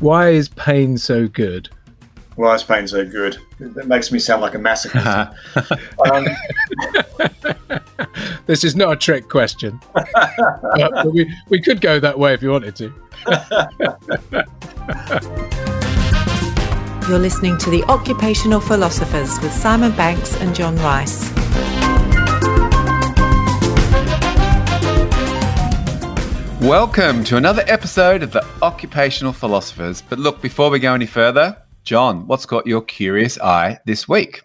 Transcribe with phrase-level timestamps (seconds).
[0.00, 1.68] Why is pain so good?
[2.36, 3.36] Why is pain so good?
[3.58, 5.34] That makes me sound like a masochist.
[6.10, 6.26] um,
[8.46, 9.78] this is not a trick question.
[9.92, 12.94] but we, we could go that way if you wanted to.
[17.06, 21.39] You're listening to The Occupational Philosophers with Simon Banks and John Rice.
[26.60, 30.02] Welcome to another episode of The Occupational Philosophers.
[30.02, 34.42] But look, before we go any further, John, what's got your curious eye this week?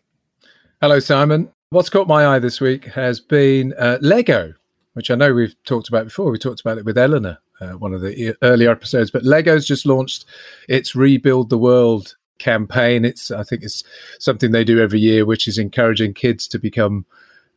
[0.80, 1.52] Hello, Simon.
[1.72, 4.54] What's caught my eye this week has been uh, Lego,
[4.94, 6.32] which I know we've talked about before.
[6.32, 9.12] We talked about it with Eleanor, uh, one of the earlier episodes.
[9.12, 10.24] But Lego's just launched
[10.70, 13.04] its Rebuild the World campaign.
[13.04, 13.84] It's I think it's
[14.20, 17.06] something they do every year, which is encouraging kids to become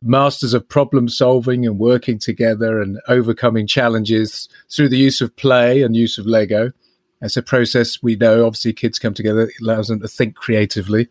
[0.01, 5.81] masters of problem solving and working together and overcoming challenges through the use of play
[5.81, 6.71] and use of Lego.
[7.21, 8.45] It's a process we know.
[8.45, 11.09] Obviously, kids come together, it allows them to think creatively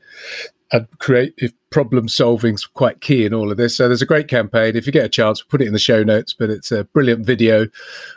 [0.73, 3.77] and creative problem solving is quite key in all of this.
[3.77, 4.77] So there's a great campaign.
[4.77, 6.33] If you get a chance, put it in the show notes.
[6.33, 7.67] But it's a brilliant video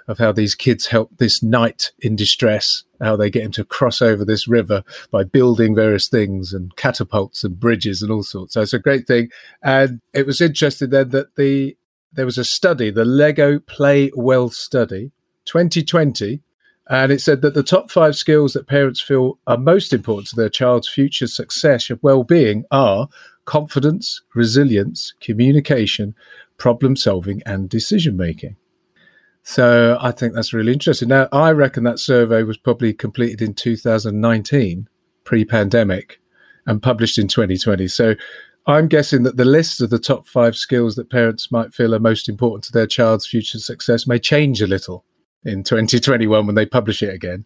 [0.08, 4.02] of how these kids help this knight in distress, how they get him to cross
[4.02, 8.53] over this river by building various things and catapults and bridges and all sorts.
[8.53, 9.30] So it's a great thing.
[9.61, 11.77] And it was interesting then that the
[12.13, 15.11] there was a study, the Lego Play Well study,
[15.45, 16.41] 2020
[16.91, 20.36] and it said that the top five skills that parents feel are most important to
[20.36, 23.08] their child's future success and well being are
[23.45, 26.16] confidence, resilience, communication,
[26.58, 28.56] problem solving, and decision making.
[29.44, 31.09] So I think that's really interesting.
[31.09, 34.88] Now, I reckon that survey was probably completed in 2019,
[35.23, 36.20] pre pandemic,
[36.67, 37.88] and published in 2020.
[37.88, 38.16] So
[38.67, 42.00] I'm guessing that the list of the top five skills that parents might feel are
[42.00, 45.03] most important to their child's future success may change a little
[45.44, 47.45] in 2021 when they publish it again.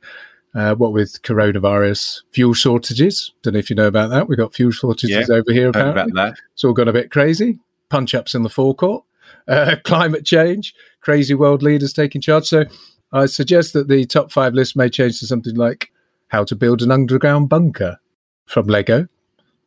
[0.55, 3.33] Uh, what with coronavirus, fuel shortages.
[3.41, 4.29] Don't know if you know about that.
[4.29, 5.69] We've got fuel shortages yeah, over here.
[5.69, 6.39] Apparently, about that.
[6.53, 7.59] it's all gone a bit crazy.
[7.89, 9.03] Punch ups in the forecourt,
[9.49, 12.45] uh, climate change, crazy world leaders taking charge.
[12.45, 12.65] So,
[13.11, 15.91] I suggest that the top five list may change to something like
[16.29, 17.99] how to build an underground bunker
[18.45, 19.07] from Lego,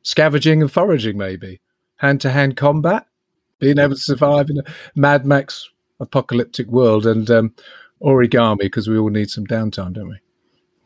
[0.03, 1.61] scavenging and foraging, maybe
[1.97, 3.07] hand to hand combat,
[3.59, 4.65] being able to survive in a
[4.95, 5.69] Mad Max
[6.01, 7.55] apocalyptic world, and um,
[8.01, 10.19] origami because we all need some downtime, don't we?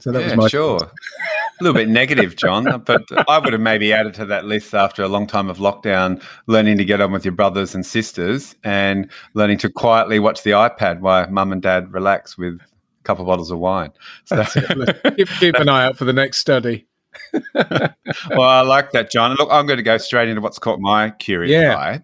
[0.03, 0.79] So that yeah, was my sure.
[0.79, 5.05] a little bit negative, John, but I would have maybe added to that list after
[5.05, 9.09] a long time of lockdown, learning to get on with your brothers and sisters and
[9.35, 13.29] learning to quietly watch the iPad while mum and dad relax with a couple of
[13.29, 13.93] bottles of wine.
[14.25, 14.43] So
[15.17, 16.89] keep, keep an eye out for the next study.
[17.55, 19.37] well, I like that, John.
[19.37, 21.77] Look, I'm going to go straight into what's caught my curious yeah.
[21.77, 22.01] eye.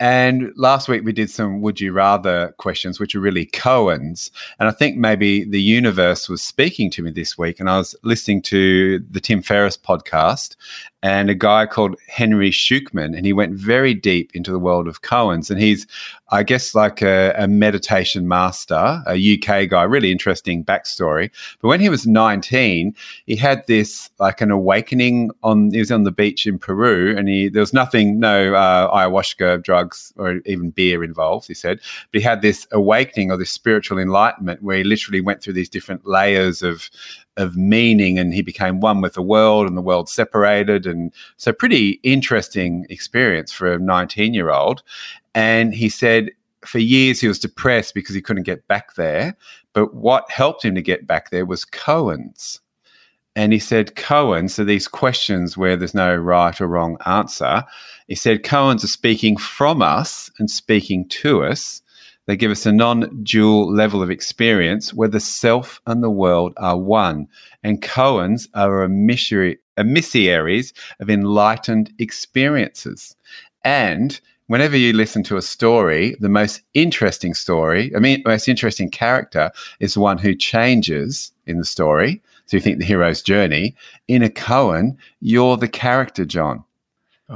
[0.00, 4.30] And last week we did some would you rather questions, which are really koans.
[4.58, 7.60] And I think maybe the universe was speaking to me this week.
[7.60, 10.56] And I was listening to the Tim Ferriss podcast
[11.02, 15.00] and a guy called Henry Shukman, and he went very deep into the world of
[15.00, 15.50] koans.
[15.50, 15.86] And he's,
[16.30, 21.30] I guess, like a, a, meditation master, a UK guy, really interesting backstory.
[21.60, 22.94] But when he was 19,
[23.24, 27.28] he had this like an awakening on, he was on the beach in Peru, and
[27.28, 31.80] he, there was nothing, no uh, ayahuasca drugs or even beer involved, he said.
[32.12, 35.70] But he had this awakening or this spiritual enlightenment where he literally went through these
[35.70, 36.90] different layers of,
[37.36, 41.52] of meaning and he became one with the world and the world separated and so
[41.52, 44.82] pretty interesting experience for a 19 year old
[45.34, 46.30] and he said
[46.64, 49.36] for years he was depressed because he couldn't get back there
[49.72, 52.58] but what helped him to get back there was koans.
[53.36, 57.62] and he said koans so these questions where there's no right or wrong answer
[58.08, 61.80] he said koans are speaking from us and speaking to us
[62.30, 66.54] they give us a non dual level of experience where the self and the world
[66.58, 67.26] are one.
[67.64, 73.16] And koans are emissaries of enlightened experiences.
[73.64, 78.90] And whenever you listen to a story, the most interesting story, I mean, most interesting
[78.90, 82.22] character is one who changes in the story.
[82.46, 83.74] So you think the hero's journey.
[84.06, 86.62] In a koan, you're the character, John.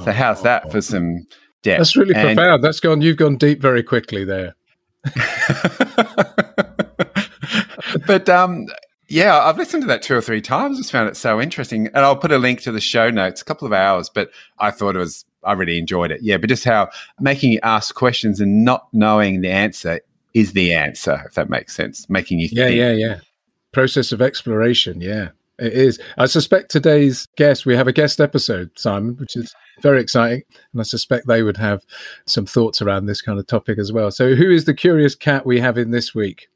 [0.05, 0.81] So how's that for oh.
[0.81, 1.26] some
[1.62, 1.79] depth?
[1.79, 2.62] That's really and, profound.
[2.62, 3.02] That's gone.
[3.02, 4.55] You've gone deep very quickly there.
[8.06, 8.66] but um,
[9.08, 10.78] yeah, I've listened to that two or three times.
[10.78, 13.42] Just found it so interesting, and I'll put a link to the show notes.
[13.42, 15.24] A couple of hours, but I thought it was.
[15.42, 16.22] I really enjoyed it.
[16.22, 16.88] Yeah, but just how
[17.20, 20.00] making you ask questions and not knowing the answer
[20.32, 22.08] is the answer, if that makes sense.
[22.08, 22.78] Making you yeah, think.
[22.78, 23.20] yeah, yeah.
[23.72, 25.00] Process of exploration.
[25.00, 25.30] Yeah.
[25.58, 26.00] It is.
[26.18, 30.42] I suspect today's guest, we have a guest episode, Simon, which is very exciting.
[30.72, 31.84] And I suspect they would have
[32.26, 34.10] some thoughts around this kind of topic as well.
[34.10, 36.48] So, who is the curious cat we have in this week?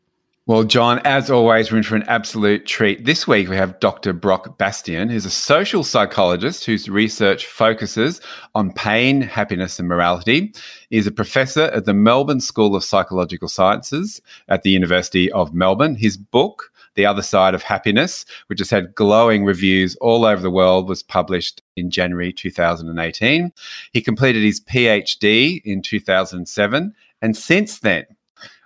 [0.48, 3.04] Well, John, as always, we're in for an absolute treat.
[3.04, 4.14] This week we have Dr.
[4.14, 8.22] Brock Bastian, who's a social psychologist whose research focuses
[8.54, 10.54] on pain, happiness, and morality.
[10.88, 15.96] He's a professor at the Melbourne School of Psychological Sciences at the University of Melbourne.
[15.96, 20.50] His book, The Other Side of Happiness, which has had glowing reviews all over the
[20.50, 23.52] world, was published in January 2018.
[23.92, 26.92] He completed his PhD in 2007,
[27.22, 28.04] and since then,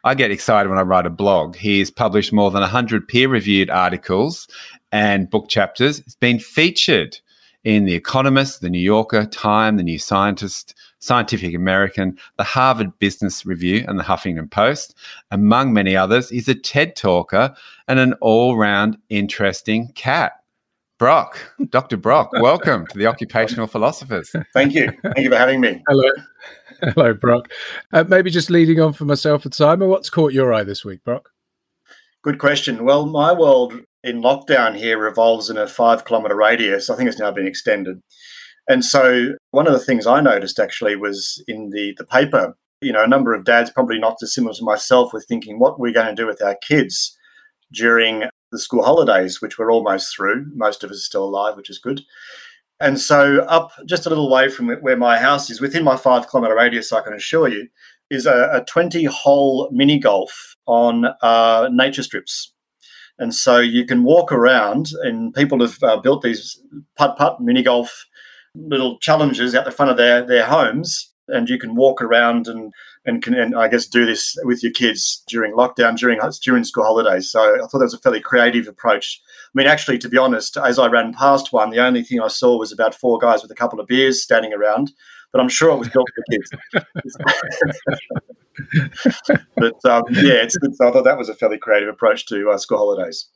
[0.04, 1.56] I get excited when I write a blog.
[1.56, 4.48] He's published more than 100 peer reviewed articles
[4.90, 5.98] and book chapters.
[5.98, 7.18] It's been featured
[7.64, 13.44] in The Economist, The New Yorker, Time, The New Scientist, Scientific American, the Harvard Business
[13.44, 14.94] Review, and the Huffington Post,
[15.32, 16.28] among many others.
[16.28, 17.52] He's a TED talker
[17.88, 20.34] and an all round interesting cat.
[21.00, 21.40] Brock,
[21.70, 21.96] Dr.
[21.96, 24.32] Brock, welcome to the Occupational Philosophers.
[24.54, 24.92] Thank you.
[25.02, 25.82] Thank you for having me.
[25.88, 26.08] Hello.
[26.94, 27.50] Hello, Brock.
[27.92, 31.02] Uh, maybe just leading on for myself and Simon, what's caught your eye this week,
[31.02, 31.30] Brock?
[32.22, 32.84] Good question.
[32.84, 36.88] Well, my world in lockdown here revolves in a five kilometre radius.
[36.88, 38.00] I think it's now been extended.
[38.68, 42.90] And so one of the things I noticed actually was in the, the paper, you
[42.90, 46.08] know, a number of dads, probably not dissimilar to myself, were thinking what we're going
[46.08, 47.16] to do with our kids
[47.72, 50.46] during the school holidays, which we're almost through.
[50.54, 52.00] Most of us are still alive, which is good.
[52.80, 56.28] And so, up just a little way from where my house is, within my five
[56.28, 57.68] kilometre radius, I can assure you,
[58.10, 62.52] is a, a 20 hole mini golf on uh, nature strips.
[63.18, 66.60] And so you can walk around, and people have uh, built these
[66.96, 68.06] putt putt mini golf
[68.54, 72.72] little challenges out the front of their, their homes, and you can walk around and
[73.04, 76.84] and can and I guess do this with your kids during lockdown, during during school
[76.84, 77.30] holidays.
[77.30, 79.20] So I thought that was a fairly creative approach.
[79.46, 82.28] I mean, actually, to be honest, as I ran past one, the only thing I
[82.28, 84.92] saw was about four guys with a couple of beers standing around.
[85.32, 86.50] But I'm sure it was built for kids.
[89.56, 92.58] but um, yeah, it's, it's, I thought that was a fairly creative approach to uh,
[92.58, 93.28] school holidays.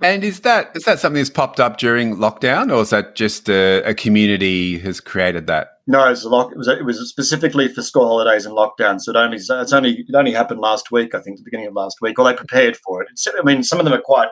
[0.00, 3.48] And is that is that something that's popped up during lockdown, or is that just
[3.48, 5.68] a, a community has created that?
[5.86, 9.00] No, it was, lock, it was, it was specifically for school holidays and lockdown.
[9.00, 11.74] So it only it's only it only happened last week, I think, the beginning of
[11.74, 12.18] last week.
[12.18, 13.08] Or they prepared for it.
[13.12, 14.28] It's, I mean, some of them are quite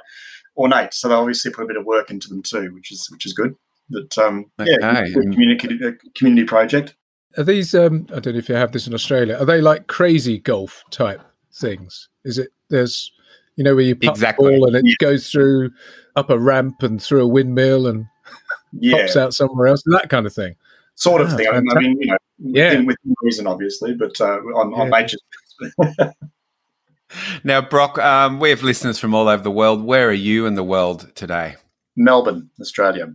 [0.57, 3.25] ornate, so they obviously put a bit of work into them too, which is which
[3.25, 3.55] is good.
[3.91, 4.77] That um, okay.
[4.81, 6.97] yeah, community community project.
[7.37, 7.75] Are these?
[7.75, 9.37] Um, I don't know if you have this in Australia.
[9.39, 11.21] Are they like crazy golf type
[11.55, 12.09] things?
[12.25, 12.49] Is it?
[12.69, 13.13] There's
[13.57, 14.55] you know, where you put exactly.
[14.55, 14.95] the ball and it yeah.
[14.99, 15.71] goes through
[16.17, 18.07] up a ramp and through a windmill and
[18.73, 18.99] yeah.
[18.99, 20.55] pops out somewhere else, and that kind of thing.
[20.95, 21.49] Sort of thing.
[21.49, 22.71] I mean, you know, yeah.
[22.71, 24.77] within, within reason, obviously, but uh, on, yeah.
[24.77, 25.17] on major.
[27.45, 29.83] now, Brock, um, we have listeners from all over the world.
[29.85, 31.57] Where are you in the world today?
[31.97, 33.13] Melbourne, Australia.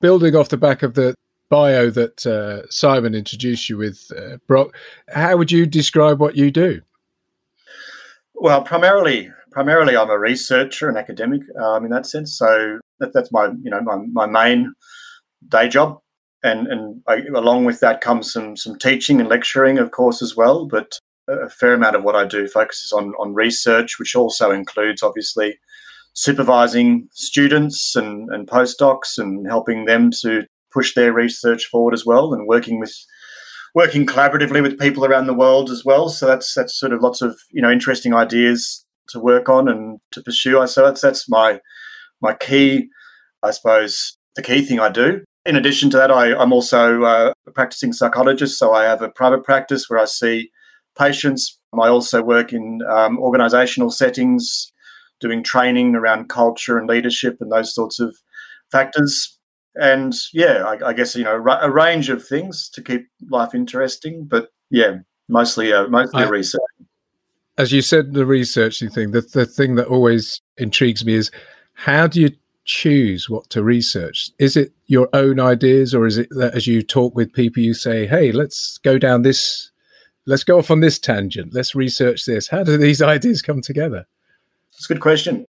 [0.00, 1.14] Building off the back of the
[1.48, 4.76] bio that uh, Simon introduced you with, uh, Brock,
[5.08, 6.82] how would you describe what you do?
[8.34, 12.38] Well, primarily primarily I'm a researcher and academic um, in that sense.
[12.38, 14.72] So that, that's my you know my, my main
[15.48, 15.98] day job,
[16.44, 20.36] and and I, along with that comes some some teaching and lecturing, of course, as
[20.36, 20.66] well.
[20.66, 20.96] But
[21.28, 25.58] a fair amount of what I do focuses on on research, which also includes obviously
[26.14, 32.32] supervising students and, and postdocs and helping them to push their research forward as well,
[32.32, 32.94] and working with
[33.74, 36.08] working collaboratively with people around the world as well.
[36.10, 40.00] So that's that's sort of lots of you know interesting ideas to work on and
[40.12, 40.60] to pursue.
[40.60, 41.60] I so that's that's my
[42.20, 42.88] my key,
[43.42, 45.24] I suppose, the key thing I do.
[45.46, 49.08] In addition to that, I, am also uh, a practicing psychologist, so I have a
[49.08, 50.50] private practice where I see
[50.98, 51.58] patients.
[51.72, 54.72] I also work in um, organisational settings,
[55.20, 58.16] doing training around culture and leadership and those sorts of
[58.70, 59.38] factors.
[59.74, 64.26] And yeah, I, I guess you know a range of things to keep life interesting,
[64.28, 64.98] but yeah,
[65.28, 66.60] mostly uh, mostly I, research
[67.58, 71.30] as you said, the researching thing, the, the thing that always intrigues me is
[71.74, 72.30] how do you
[72.64, 74.30] choose what to research?
[74.38, 77.74] Is it your own ideas, or is it that as you talk with people, you
[77.74, 79.72] say, hey, let's go down this,
[80.24, 82.48] let's go off on this tangent, let's research this?
[82.48, 84.06] How do these ideas come together?
[84.72, 85.44] It's a good question.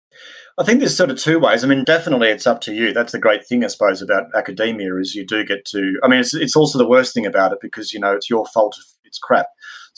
[0.58, 1.64] I think there's sort of two ways.
[1.64, 2.92] I mean, definitely it's up to you.
[2.92, 5.98] That's the great thing, I suppose, about academia is you do get to.
[6.02, 8.46] I mean, it's, it's also the worst thing about it because you know it's your
[8.46, 9.48] fault if it's crap.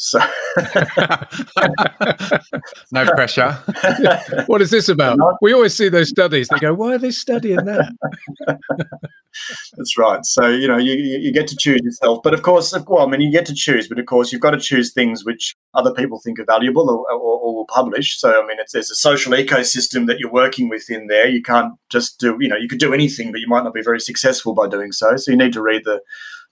[0.01, 0.21] So
[2.93, 3.51] no pressure.
[4.47, 5.19] what is this about?
[5.43, 6.47] We always see those studies.
[6.47, 7.93] They go, why are they studying that?
[9.77, 10.25] That's right.
[10.25, 13.21] So you know, you, you get to choose yourself, but of course, well, I mean,
[13.23, 16.21] you get to choose, but of course, you've got to choose things which other people
[16.21, 18.21] think are valuable or, or, or will publish.
[18.21, 21.27] So I mean, it's, there's a social ecosystem that you're working within there.
[21.27, 23.83] You can't just do, you know, you could do anything, but you might not be
[23.83, 25.17] very successful by doing so.
[25.17, 26.03] So you need to read the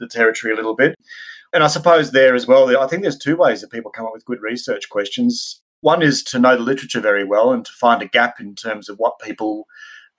[0.00, 0.96] the territory a little bit.
[1.52, 4.12] And I suppose there as well, I think there's two ways that people come up
[4.12, 5.62] with good research questions.
[5.80, 8.88] One is to know the literature very well and to find a gap in terms
[8.88, 9.66] of what people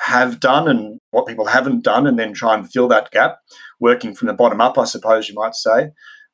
[0.02, 3.40] have done and what people haven't done, and then try and fill that gap,
[3.80, 5.90] working from the bottom up, I suppose you might say.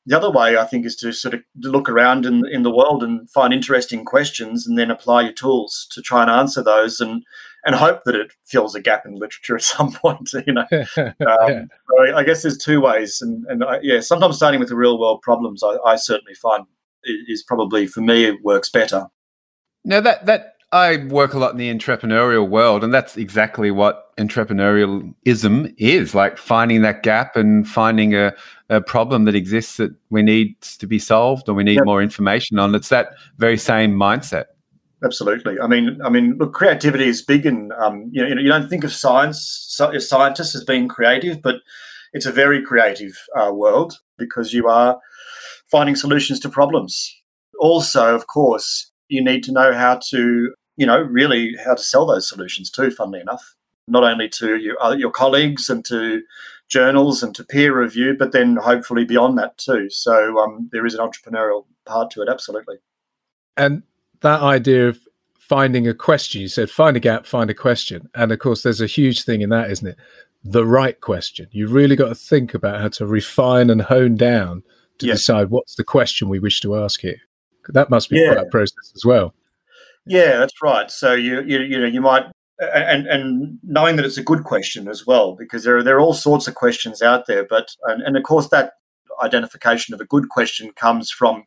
[0.06, 3.04] The other way, I think, is to sort of look around in, in the world
[3.04, 7.24] and find interesting questions and then apply your tools to try and answer those and,
[7.66, 10.32] and hope that it fills a gap in literature at some point.
[10.46, 11.64] You know, um, yeah.
[11.90, 15.00] so I guess there's two ways, and and I, yeah, sometimes starting with the real
[15.00, 16.66] world problems, I, I certainly find
[17.04, 19.08] is probably for me it works better.
[19.84, 24.16] Now that that I work a lot in the entrepreneurial world, and that's exactly what
[24.18, 28.34] entrepreneurialism is like finding that gap and finding a,
[28.70, 31.86] a problem that exists that we need to be solved or we need yep.
[31.86, 32.74] more information on.
[32.74, 34.46] It's that very same mindset.
[35.04, 35.60] Absolutely.
[35.60, 38.84] I mean, I mean, look, creativity is big, and um, you know, you don't think
[38.84, 41.56] of science, scientists as being creative, but
[42.14, 45.00] it's a very creative uh, world because you are
[45.70, 47.14] finding solutions to problems.
[47.60, 52.06] Also, of course, you need to know how to you know, really how to sell
[52.06, 53.56] those solutions too, funnily enough,
[53.88, 56.24] not only to your, uh, your colleagues and to
[56.70, 59.90] journals and to peer review, but then hopefully beyond that too.
[59.90, 62.78] So um, there is an entrepreneurial part to it, absolutely.
[63.56, 63.84] And
[64.24, 65.00] that idea of
[65.38, 68.10] finding a question, you said find a gap, find a question.
[68.16, 69.98] And of course, there's a huge thing in that, isn't it?
[70.44, 71.48] The right question.
[71.52, 74.64] You've really got to think about how to refine and hone down
[75.00, 75.20] to yes.
[75.20, 77.22] decide what's the question we wish to ask here.
[77.70, 78.34] That must be yeah.
[78.34, 79.34] quite a process as well.
[80.06, 80.92] Yeah, that's right.
[80.92, 82.26] So you you you know you might
[82.60, 86.02] and and knowing that it's a good question as well because there are there are
[86.02, 88.74] all sorts of questions out there, but and, and of course that
[89.22, 91.46] identification of a good question comes from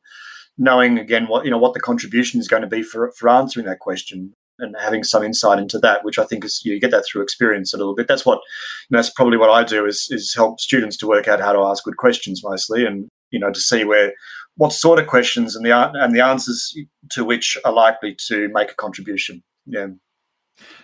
[0.58, 3.66] knowing again what you know what the contribution is going to be for for answering
[3.66, 7.04] that question and having some insight into that, which I think is you get that
[7.06, 8.08] through experience a little bit.
[8.08, 8.40] That's what
[8.88, 11.52] you know, that's probably what I do is is help students to work out how
[11.52, 14.12] to ask good questions mostly, and you know to see where
[14.56, 16.74] what sort of questions and the and the answers
[17.10, 19.42] to which are likely to make a contribution.
[19.66, 19.88] Yeah.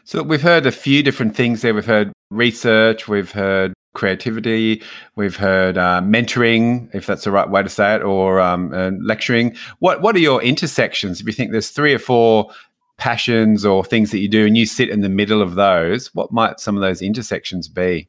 [0.05, 1.73] So we've heard a few different things there.
[1.73, 4.82] We've heard research, we've heard creativity,
[5.16, 8.90] we've heard uh, mentoring, if that's the right way to say it, or um, uh,
[9.00, 9.56] lecturing.
[9.78, 11.20] What what are your intersections?
[11.20, 12.50] If you think there's three or four
[12.99, 16.32] passions or things that you do, and you sit in the middle of those, what
[16.32, 18.08] might some of those intersections be?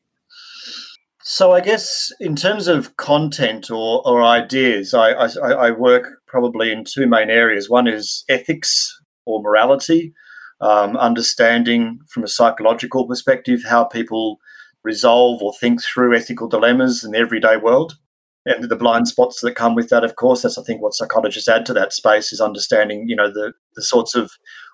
[1.25, 5.27] So I guess in terms of content or, or ideas, I, I,
[5.67, 7.69] I, work probably in two main areas.
[7.69, 10.13] One is ethics or morality,
[10.59, 14.39] um, understanding from a psychological perspective how people
[14.83, 17.97] resolve or think through ethical dilemmas in the everyday world.
[18.45, 21.47] And the blind spots that come with that, of course, that's I think what psychologists
[21.47, 24.31] add to that space is understanding, you know, the, the sorts of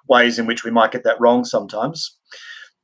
[0.07, 2.17] ways in which we might get that wrong sometimes.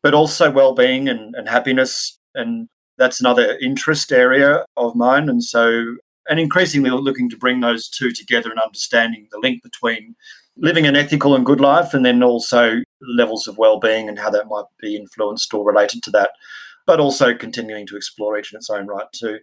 [0.03, 5.27] But also well-being and, and happiness and that's another interest area of mine.
[5.27, 5.95] And so,
[6.29, 10.15] and increasingly looking to bring those two together and understanding the link between
[10.57, 14.47] living an ethical and good life and then also levels of well-being and how that
[14.47, 16.31] might be influenced or related to that
[16.85, 19.39] but also continuing to explore each in its own right too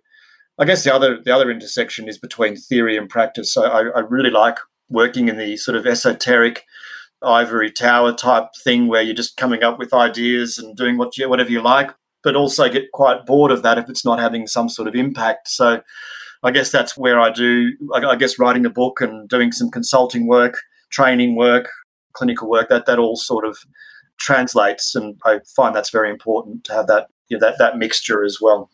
[0.59, 4.01] i guess the other the other intersection is between theory and practice so I, I
[4.01, 4.59] really like
[4.89, 6.65] working in the sort of esoteric
[7.23, 11.29] ivory tower type thing where you're just coming up with ideas and doing what you,
[11.29, 14.69] whatever you like but also get quite bored of that if it's not having some
[14.69, 15.49] sort of impact.
[15.49, 15.83] So
[16.43, 20.27] I guess that's where I do, I guess, writing a book and doing some consulting
[20.27, 21.69] work, training work,
[22.15, 23.59] clinical work, that, that all sort of
[24.19, 24.95] translates.
[24.95, 28.39] And I find that's very important to have that, you know, that, that mixture as
[28.41, 28.71] well.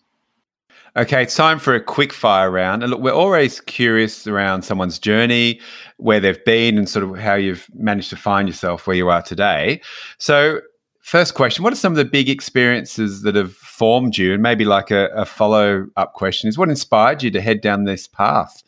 [0.97, 2.83] Okay, it's time for a quick fire round.
[2.83, 5.61] And look, we're always curious around someone's journey,
[5.99, 9.23] where they've been, and sort of how you've managed to find yourself where you are
[9.23, 9.81] today.
[10.19, 10.61] So,
[11.01, 14.35] First question What are some of the big experiences that have formed you?
[14.35, 17.85] And maybe like a, a follow up question is what inspired you to head down
[17.85, 18.63] this path?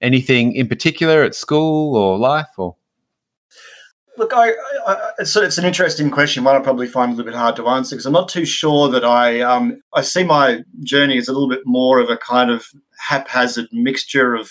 [0.00, 2.76] Anything in particular at school or life or?
[4.22, 4.52] Look, I,
[4.86, 6.44] I, it's, it's an interesting question.
[6.44, 8.88] One I probably find a little bit hard to answer because I'm not too sure
[8.88, 12.48] that I um, I see my journey as a little bit more of a kind
[12.48, 12.66] of
[13.00, 14.48] haphazard mixture of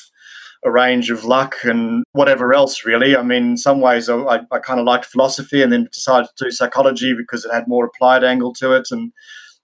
[0.65, 3.15] a range of luck and whatever else, really.
[3.15, 6.43] I mean, in some ways, I, I kind of liked philosophy and then decided to
[6.43, 8.89] do psychology because it had more applied angle to it.
[8.91, 9.13] And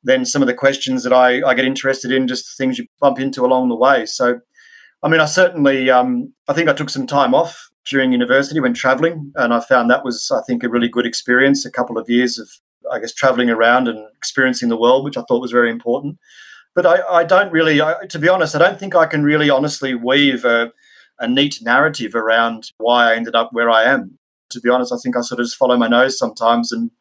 [0.05, 2.85] then some of the questions that I, I get interested in, just the things you
[3.01, 4.05] bump into along the way.
[4.05, 4.39] So,
[5.03, 8.73] I mean, I certainly, um, I think I took some time off during university when
[8.73, 11.65] traveling, and I found that was, I think, a really good experience.
[11.65, 12.49] A couple of years of,
[12.91, 16.17] I guess, traveling around and experiencing the world, which I thought was very important.
[16.75, 19.49] But I, I don't really, I, to be honest, I don't think I can really
[19.49, 20.71] honestly weave a,
[21.19, 24.17] a neat narrative around why I ended up where I am.
[24.51, 26.91] To be honest, I think I sort of just follow my nose sometimes, and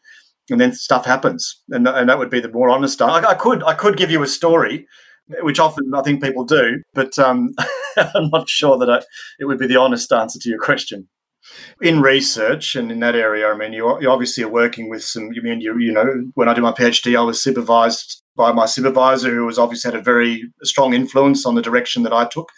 [0.49, 3.02] and then stuff happens, and and that would be the more honest.
[3.02, 4.87] I, I could I could give you a story,
[5.42, 7.52] which often I think people do, but um,
[7.97, 9.02] I'm not sure that I,
[9.38, 11.09] it would be the honest answer to your question.
[11.80, 15.33] in research and in that area, I mean, you, you obviously are working with some.
[15.33, 18.66] You mean you you know when I did my PhD, I was supervised by my
[18.66, 22.50] supervisor, who was obviously had a very strong influence on the direction that I took,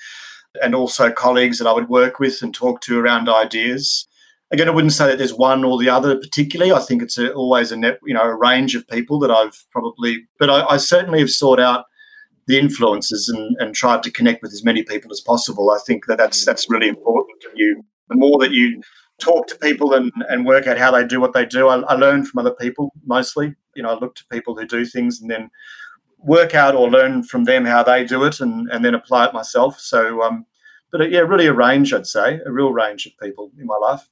[0.62, 4.06] and also colleagues that I would work with and talk to around ideas.
[4.50, 6.72] Again, I wouldn't say that there's one or the other particularly.
[6.72, 9.64] I think it's a, always a net, you know, a range of people that I've
[9.70, 11.84] probably, but I, I certainly have sought out
[12.49, 15.71] the influences and, and tried to connect with as many people as possible.
[15.71, 17.45] I think that that's that's really important.
[17.55, 18.83] You the more that you
[19.21, 21.95] talk to people and, and work out how they do what they do, I, I
[21.95, 23.55] learn from other people mostly.
[23.76, 25.50] You know, I look to people who do things and then
[26.19, 29.35] work out or learn from them how they do it and, and then apply it
[29.35, 29.78] myself.
[29.78, 30.47] So, um,
[30.90, 33.76] but uh, yeah, really a range, I'd say, a real range of people in my
[33.76, 34.09] life.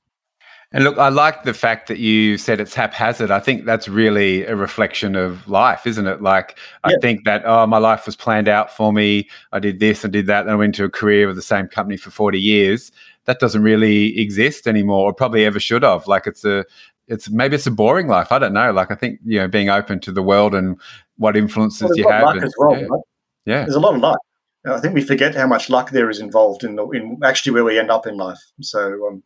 [0.73, 3.31] And look, I like the fact that you said it's haphazard.
[3.31, 6.21] I think that's really a reflection of life, isn't it?
[6.21, 9.29] Like, I think that, oh, my life was planned out for me.
[9.53, 10.43] I did this and did that.
[10.43, 12.91] And I went to a career with the same company for 40 years.
[13.27, 16.09] That doesn't really exist anymore, or probably ever should have.
[16.09, 16.65] Like, it's a,
[17.07, 18.33] it's maybe it's a boring life.
[18.33, 18.73] I don't know.
[18.73, 20.79] Like, I think, you know, being open to the world and
[21.17, 22.37] what influences well, you have.
[22.37, 22.87] And, well, yeah.
[22.87, 23.01] Right?
[23.45, 23.63] yeah.
[23.63, 24.19] There's a lot of luck.
[24.67, 27.63] I think we forget how much luck there is involved in, the, in actually where
[27.63, 28.41] we end up in life.
[28.61, 29.23] So, um,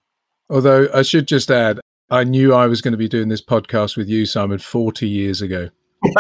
[0.51, 1.81] Although I should just add,
[2.11, 5.41] I knew I was going to be doing this podcast with you, Simon, 40 years
[5.41, 5.71] ago.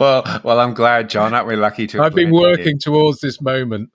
[0.00, 1.32] well, well, I'm glad, John.
[1.32, 2.02] Aren't we lucky to?
[2.02, 3.90] I've been working towards this moment.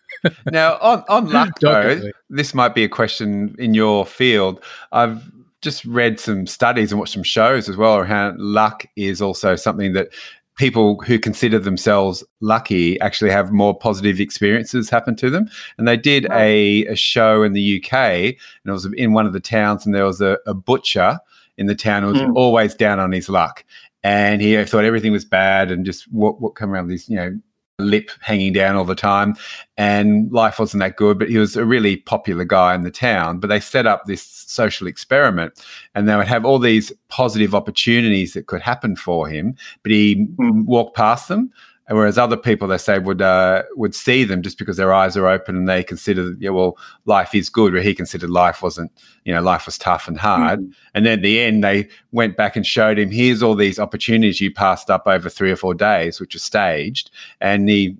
[0.50, 2.00] now, on on luck, though,
[2.30, 4.64] this might be a question in your field.
[4.92, 8.02] I've just read some studies and watched some shows as well.
[8.02, 10.08] How luck is also something that
[10.56, 15.48] people who consider themselves lucky actually have more positive experiences happen to them.
[15.78, 19.32] And they did a, a show in the UK, and it was in one of
[19.32, 21.18] the towns, and there was a, a butcher
[21.56, 22.36] in the town who was mm.
[22.36, 23.64] always down on his luck.
[24.02, 27.38] And he thought everything was bad and just what, what come around these, you know,
[27.78, 29.34] lip hanging down all the time
[29.76, 33.40] and life wasn't that good but he was a really popular guy in the town
[33.40, 35.52] but they set up this social experiment
[35.94, 40.26] and they would have all these positive opportunities that could happen for him but he
[40.36, 40.64] mm.
[40.64, 41.50] walked past them
[41.88, 45.26] whereas other people they say would uh, would see them just because their eyes are
[45.26, 48.90] open and they consider yeah well life is good where he considered life wasn't
[49.24, 50.70] you know life was tough and hard mm-hmm.
[50.94, 54.40] and then at the end they went back and showed him here's all these opportunities
[54.40, 57.96] you passed up over three or four days which are staged and he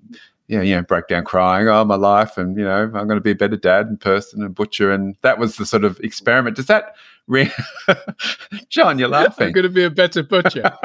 [0.47, 3.17] you know, you know, broke down crying, oh, my life, and, you know, I'm going
[3.17, 4.91] to be a better dad and person and butcher.
[4.91, 6.55] And that was the sort of experiment.
[6.55, 6.95] Does that
[7.27, 7.51] ring?
[8.69, 9.47] John, you're laughing.
[9.47, 10.71] I'm going to be a better butcher.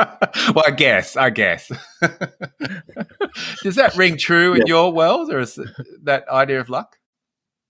[0.54, 1.68] well, I guess, I guess.
[3.62, 4.60] Does that ring true yeah.
[4.60, 5.58] in your world or is
[6.02, 6.96] that idea of luck?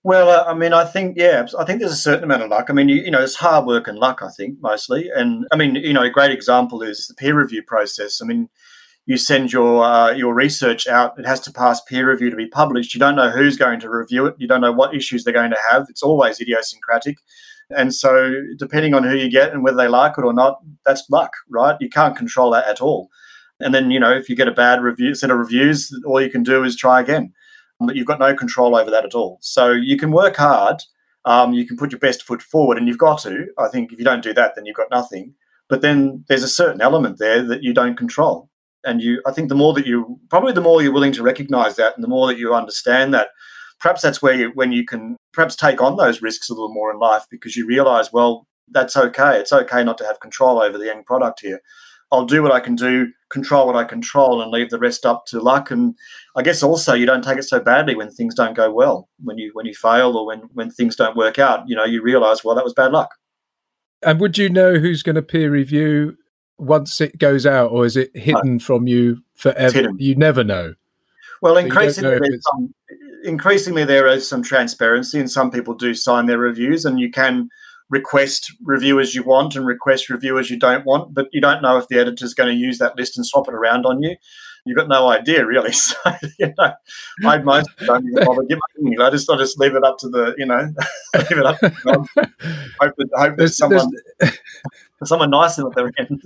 [0.02, 2.70] Well, uh, I mean, I think yeah, I think there's a certain amount of luck.
[2.70, 4.22] I mean, you, you, know, it's hard work and luck.
[4.22, 7.62] I think mostly, and I mean, you know, a great example is the peer review
[7.62, 8.22] process.
[8.22, 8.48] I mean,
[9.04, 12.46] you send your uh, your research out, it has to pass peer review to be
[12.46, 12.94] published.
[12.94, 14.36] You don't know who's going to review it.
[14.38, 15.86] You don't know what issues they're going to have.
[15.90, 17.18] It's always idiosyncratic.
[17.76, 21.08] And so, depending on who you get and whether they like it or not, that's
[21.10, 21.76] luck, right?
[21.80, 23.08] You can't control that at all.
[23.60, 26.30] And then, you know, if you get a bad review, set of reviews, all you
[26.30, 27.32] can do is try again.
[27.78, 29.38] But you've got no control over that at all.
[29.40, 30.82] So you can work hard.
[31.24, 33.46] Um, you can put your best foot forward, and you've got to.
[33.58, 35.34] I think if you don't do that, then you've got nothing.
[35.68, 38.50] But then there's a certain element there that you don't control
[38.84, 41.76] and you i think the more that you probably the more you're willing to recognize
[41.76, 43.28] that and the more that you understand that
[43.80, 46.90] perhaps that's where you when you can perhaps take on those risks a little more
[46.90, 50.78] in life because you realize well that's okay it's okay not to have control over
[50.78, 51.60] the end product here
[52.12, 55.24] i'll do what i can do control what i control and leave the rest up
[55.26, 55.94] to luck and
[56.36, 59.38] i guess also you don't take it so badly when things don't go well when
[59.38, 62.44] you when you fail or when when things don't work out you know you realize
[62.44, 63.10] well that was bad luck
[64.02, 66.16] and would you know who's going to peer review
[66.60, 68.58] once it goes out, or is it hidden no.
[68.58, 69.90] from you forever?
[69.96, 70.74] You never know.
[71.42, 72.74] Well, increasingly, know some,
[73.24, 77.48] increasingly there is some transparency, and some people do sign their reviews, and you can
[77.90, 81.88] request reviewers you want and request reviewers you don't want, but you don't know if
[81.88, 84.16] the editor is going to use that list and swap it around on you.
[84.64, 85.72] You've got no idea, really.
[85.80, 85.96] So,
[86.38, 86.72] you know,
[87.26, 89.00] I most don't even bother giving.
[89.00, 90.72] I just, I just leave it up to the, you know,
[91.14, 91.58] leave it up.
[91.58, 92.06] To them.
[92.80, 93.90] Hope that, hope that someone,
[95.04, 96.22] someone nice in at the end.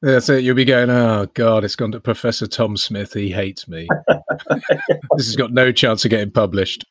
[0.00, 0.44] Yeah, it.
[0.44, 3.14] you'll be going, oh God, it's gone to Professor Tom Smith.
[3.14, 3.88] He hates me.
[5.16, 6.84] this has got no chance of getting published.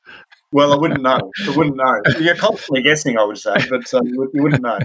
[0.52, 1.32] Well, I wouldn't know.
[1.46, 2.02] I wouldn't know.
[2.20, 4.80] You're constantly guessing, I would say, but um, you, wouldn't know.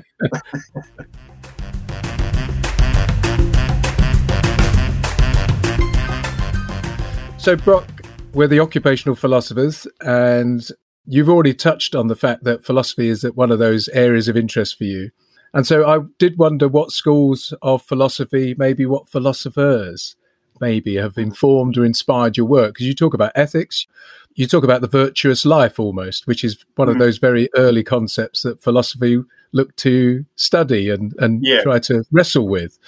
[7.38, 7.88] so, Brock,
[8.34, 10.64] we're the occupational philosophers, and
[11.06, 14.78] you've already touched on the fact that philosophy is one of those areas of interest
[14.78, 15.10] for you.
[15.54, 20.16] And so I did wonder what schools of philosophy, maybe what philosophers
[20.60, 22.74] maybe have informed or inspired your work?
[22.74, 23.86] Because you talk about ethics,
[24.34, 26.92] you talk about the virtuous life almost, which is one mm.
[26.92, 31.62] of those very early concepts that philosophy looked to study and, and yeah.
[31.62, 32.78] try to wrestle with.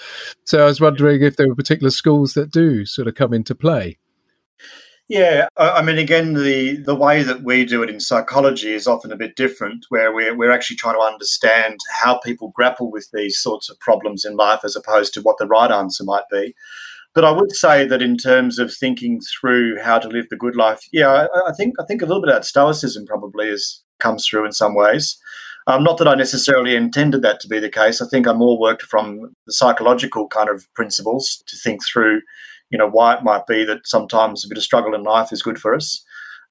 [0.43, 3.53] So I was wondering if there were particular schools that do sort of come into
[3.53, 3.97] play.
[5.07, 9.11] Yeah, I mean, again, the the way that we do it in psychology is often
[9.11, 13.37] a bit different, where we're we're actually trying to understand how people grapple with these
[13.37, 16.55] sorts of problems in life, as opposed to what the right answer might be.
[17.13, 20.55] But I would say that in terms of thinking through how to live the good
[20.55, 24.25] life, yeah, I, I think I think a little bit of stoicism probably is comes
[24.27, 25.17] through in some ways.
[25.67, 28.01] Um, not that I necessarily intended that to be the case.
[28.01, 32.21] I think I more worked from the psychological kind of principles to think through
[32.75, 35.41] you know, why it might be that sometimes a bit of struggle in life is
[35.41, 36.03] good for us.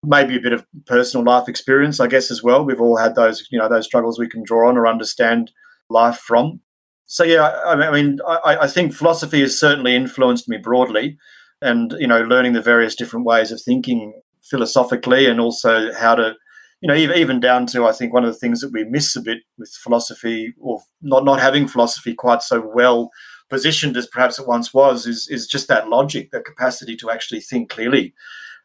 [0.03, 2.65] Maybe a bit of personal life experience, I guess, as well.
[2.65, 5.51] We've all had those, you know, those struggles we can draw on or understand
[5.91, 6.61] life from.
[7.05, 11.19] So yeah, I mean, I, I think philosophy has certainly influenced me broadly,
[11.61, 16.33] and you know, learning the various different ways of thinking philosophically, and also how to,
[16.81, 19.15] you know, even even down to I think one of the things that we miss
[19.15, 23.11] a bit with philosophy, or not not having philosophy quite so well
[23.55, 27.41] positioned as perhaps it once was is is just that logic, that capacity to actually
[27.41, 28.13] think clearly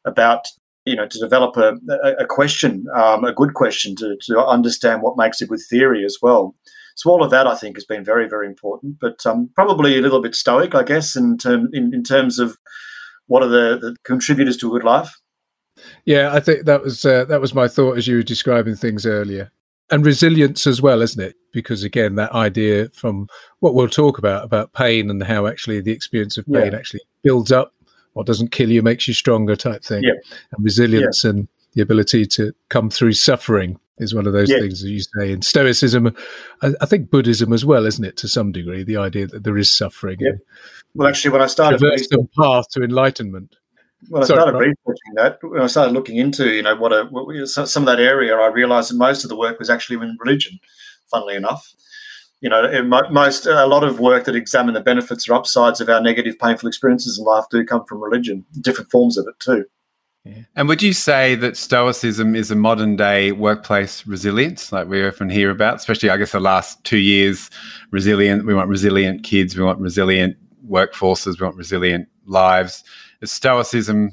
[0.04, 0.42] about
[0.86, 1.70] you know to develop a,
[2.26, 6.18] a question, um, a good question to to understand what makes a good theory as
[6.22, 6.56] well.
[6.96, 10.02] So all of that I think has been very very important, but um, probably a
[10.02, 12.58] little bit stoic, I guess, in term in, in terms of
[13.28, 15.12] what are the, the contributors to a good life.
[16.04, 19.06] Yeah, I think that was uh, that was my thought as you were describing things
[19.06, 19.52] earlier
[19.92, 21.36] and resilience as well, isn't it?
[21.52, 23.28] Because again, that idea from
[23.60, 26.78] what we'll talk about about pain and how actually the experience of pain yeah.
[26.78, 27.74] actually builds up.
[28.14, 30.04] What doesn't kill you makes you stronger, type thing.
[30.04, 30.14] Yeah.
[30.52, 31.32] And resilience yeah.
[31.32, 35.32] and the ability to come through suffering is one of those things that you say
[35.32, 36.16] in Stoicism.
[36.62, 39.58] I, I, think Buddhism as well, isn't it, to some degree, the idea that there
[39.58, 40.18] is suffering.
[40.96, 43.56] Well, actually, when I started, the path to enlightenment.
[44.08, 47.04] When I Sorry, started researching that, when I started looking into, you know, what, a,
[47.12, 50.18] what some of that area, I realised that most of the work was actually in
[50.20, 50.60] religion.
[51.12, 51.74] Funnily enough,
[52.42, 56.00] you know, most a lot of work that examine the benefits or upsides of our
[56.00, 59.66] negative, painful experiences in life do come from religion, different forms of it too.
[60.24, 60.44] Yeah.
[60.56, 65.30] And would you say that Stoicism is a modern day workplace resilience, like we often
[65.30, 67.50] hear about, especially I guess the last two years?
[67.92, 70.38] Resilient, we want resilient kids, we want resilient
[70.70, 72.84] workforces, we want resilient lives
[73.22, 74.12] is Stoicism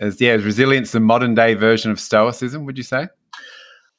[0.00, 2.64] as yeah, is resilience the modern day version of Stoicism?
[2.64, 3.08] Would you say?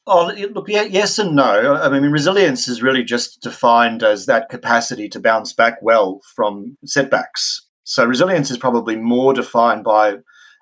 [0.08, 1.76] Oh, look, yeah, yes and no.
[1.76, 6.78] I mean, resilience is really just defined as that capacity to bounce back well from
[6.86, 7.68] setbacks.
[7.84, 10.18] So, resilience is probably more defined by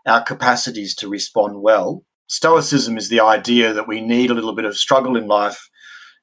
[0.05, 2.05] our capacities to respond well.
[2.27, 5.69] Stoicism is the idea that we need a little bit of struggle in life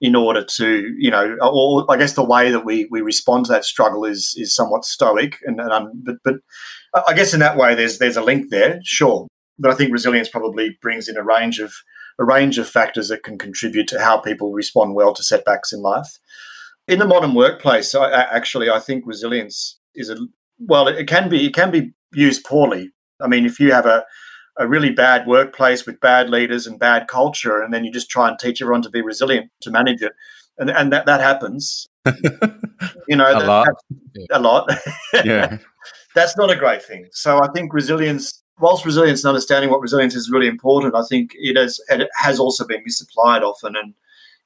[0.01, 3.53] in order to, you know, or I guess the way that we we respond to
[3.53, 6.37] that struggle is is somewhat stoic, and, and um, but but
[7.07, 9.27] I guess in that way there's there's a link there, sure.
[9.59, 11.73] But I think resilience probably brings in a range of
[12.19, 15.81] a range of factors that can contribute to how people respond well to setbacks in
[15.81, 16.19] life.
[16.89, 20.17] In the modern workplace, I, actually, I think resilience is a
[20.59, 22.91] well, it can be it can be used poorly.
[23.21, 24.05] I mean, if you have a
[24.61, 28.29] a really bad workplace with bad leaders and bad culture, and then you just try
[28.29, 30.13] and teach everyone to be resilient to manage it,
[30.59, 31.89] and and that that happens.
[33.09, 33.69] you know, a that, lot,
[34.31, 34.71] a lot.
[35.25, 35.57] yeah,
[36.15, 37.09] that's not a great thing.
[37.13, 41.31] So I think resilience, whilst resilience and understanding what resilience is really important, I think
[41.35, 43.95] it has it has also been misapplied often and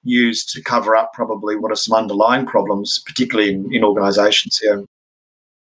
[0.05, 4.61] used to cover up probably what are some underlying problems, particularly in, in organisations.
[4.63, 4.83] Yeah.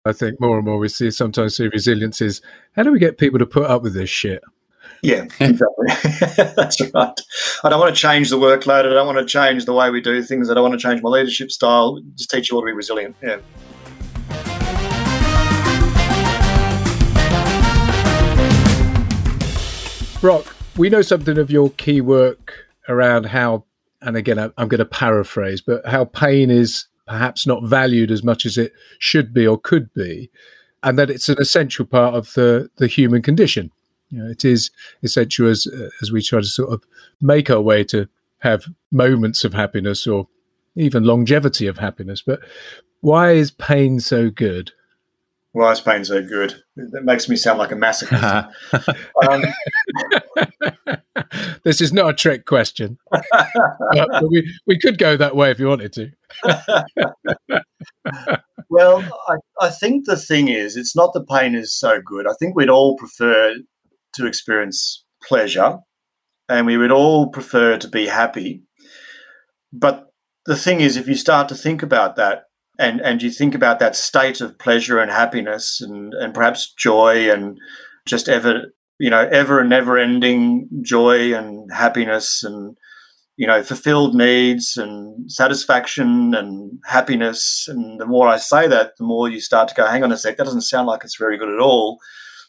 [0.03, 3.19] I think more and more we see sometimes see resilience is how do we get
[3.19, 4.41] people to put up with this shit?
[5.03, 5.87] Yeah, exactly.
[6.55, 7.21] That's right.
[7.63, 8.89] I don't want to change the workload.
[8.89, 10.49] I don't want to change the way we do things.
[10.49, 12.01] I don't want to change my leadership style.
[12.15, 13.15] Just teach you all to be resilient.
[13.21, 13.37] Yeah.
[20.19, 23.65] Brock, we know something of your key work around how,
[24.01, 28.45] and again, I'm going to paraphrase, but how pain is perhaps not valued as much
[28.45, 30.31] as it should be or could be,
[30.81, 33.69] and that it's an essential part of the, the human condition.
[34.09, 34.71] You know, it is
[35.03, 35.67] essential as
[36.01, 36.83] as we try to sort of
[37.19, 38.07] make our way to
[38.39, 40.29] have moments of happiness or
[40.75, 42.21] even longevity of happiness.
[42.21, 42.39] But
[43.01, 44.71] why is pain so good?
[45.53, 46.55] Why is pain so good?
[46.77, 48.51] That makes me sound like a masochist.
[49.29, 49.43] um,
[51.63, 52.97] this is not a trick question.
[53.11, 56.11] but we, we could go that way if you wanted to.
[58.69, 62.27] well, I, I think the thing is, it's not the pain is so good.
[62.27, 63.55] I think we'd all prefer
[64.13, 65.79] to experience pleasure
[66.47, 68.63] and we would all prefer to be happy.
[69.73, 70.07] But
[70.45, 72.43] the thing is, if you start to think about that,
[72.81, 77.31] and and you think about that state of pleasure and happiness and and perhaps joy
[77.31, 77.57] and
[78.05, 82.75] just ever you know ever and never ending joy and happiness and
[83.37, 87.65] you know fulfilled needs and satisfaction and happiness.
[87.67, 90.17] And the more i say that the more you start to go hang on a
[90.17, 91.99] sec that doesn't sound like it's very good at all.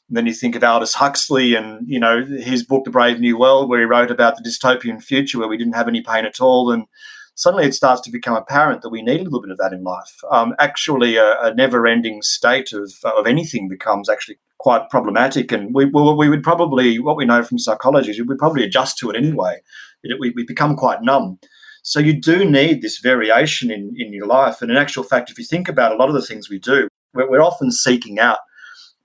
[0.09, 3.38] And then you think of aldous huxley and you know his book the brave new
[3.38, 6.40] world where he wrote about the dystopian future where we didn't have any pain at
[6.40, 6.71] all.
[6.71, 6.87] And
[7.35, 9.83] suddenly it starts to become apparent that we need a little bit of that in
[9.83, 10.21] life.
[10.31, 15.87] Um, actually, a, a never-ending state of of anything becomes actually quite problematic, and we
[15.87, 19.16] well, we would probably what we know from psychology is we probably adjust to it
[19.16, 19.61] anyway.
[20.03, 21.38] It, we, we become quite numb.
[21.83, 24.62] So you do need this variation in, in your life.
[24.62, 26.87] And in actual fact, if you think about a lot of the things we do,
[27.12, 28.38] we're, we're often seeking out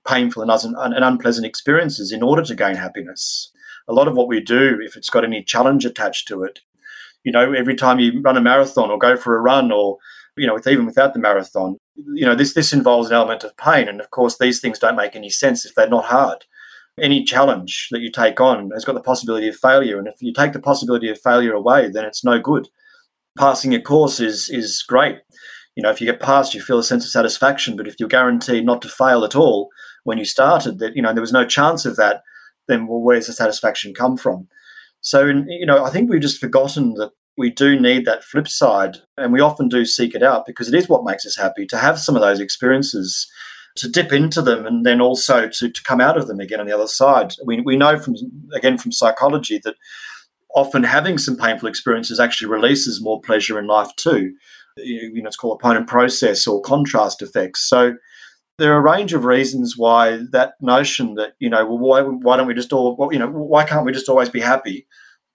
[0.06, 3.50] painful and, un, and unpleasant experiences in order to gain happiness.
[3.88, 6.60] A lot of what we do, if it's got any challenge attached to it,
[7.28, 9.98] you know, every time you run a marathon or go for a run or,
[10.38, 11.76] you know, even without the marathon,
[12.14, 13.86] you know, this, this involves an element of pain.
[13.86, 16.46] And of course, these things don't make any sense if they're not hard.
[16.98, 19.98] Any challenge that you take on has got the possibility of failure.
[19.98, 22.68] And if you take the possibility of failure away, then it's no good.
[23.36, 25.18] Passing a course is, is great.
[25.76, 27.76] You know, if you get past, you feel a sense of satisfaction.
[27.76, 29.68] But if you're guaranteed not to fail at all
[30.04, 32.22] when you started, that, you know, there was no chance of that,
[32.68, 34.48] then well, where's the satisfaction come from?
[35.02, 38.98] So, you know, I think we've just forgotten that we do need that flip side,
[39.16, 41.78] and we often do seek it out because it is what makes us happy to
[41.78, 43.30] have some of those experiences,
[43.76, 46.66] to dip into them, and then also to, to come out of them again on
[46.66, 47.34] the other side.
[47.44, 48.16] We, we know from,
[48.52, 49.76] again, from psychology that
[50.54, 54.34] often having some painful experiences actually releases more pleasure in life too.
[54.76, 57.68] You know, it's called opponent process or contrast effects.
[57.68, 57.94] So,
[58.58, 62.36] there are a range of reasons why that notion that you know well why, why
[62.36, 64.86] don't we just all well, you know why can't we just always be happy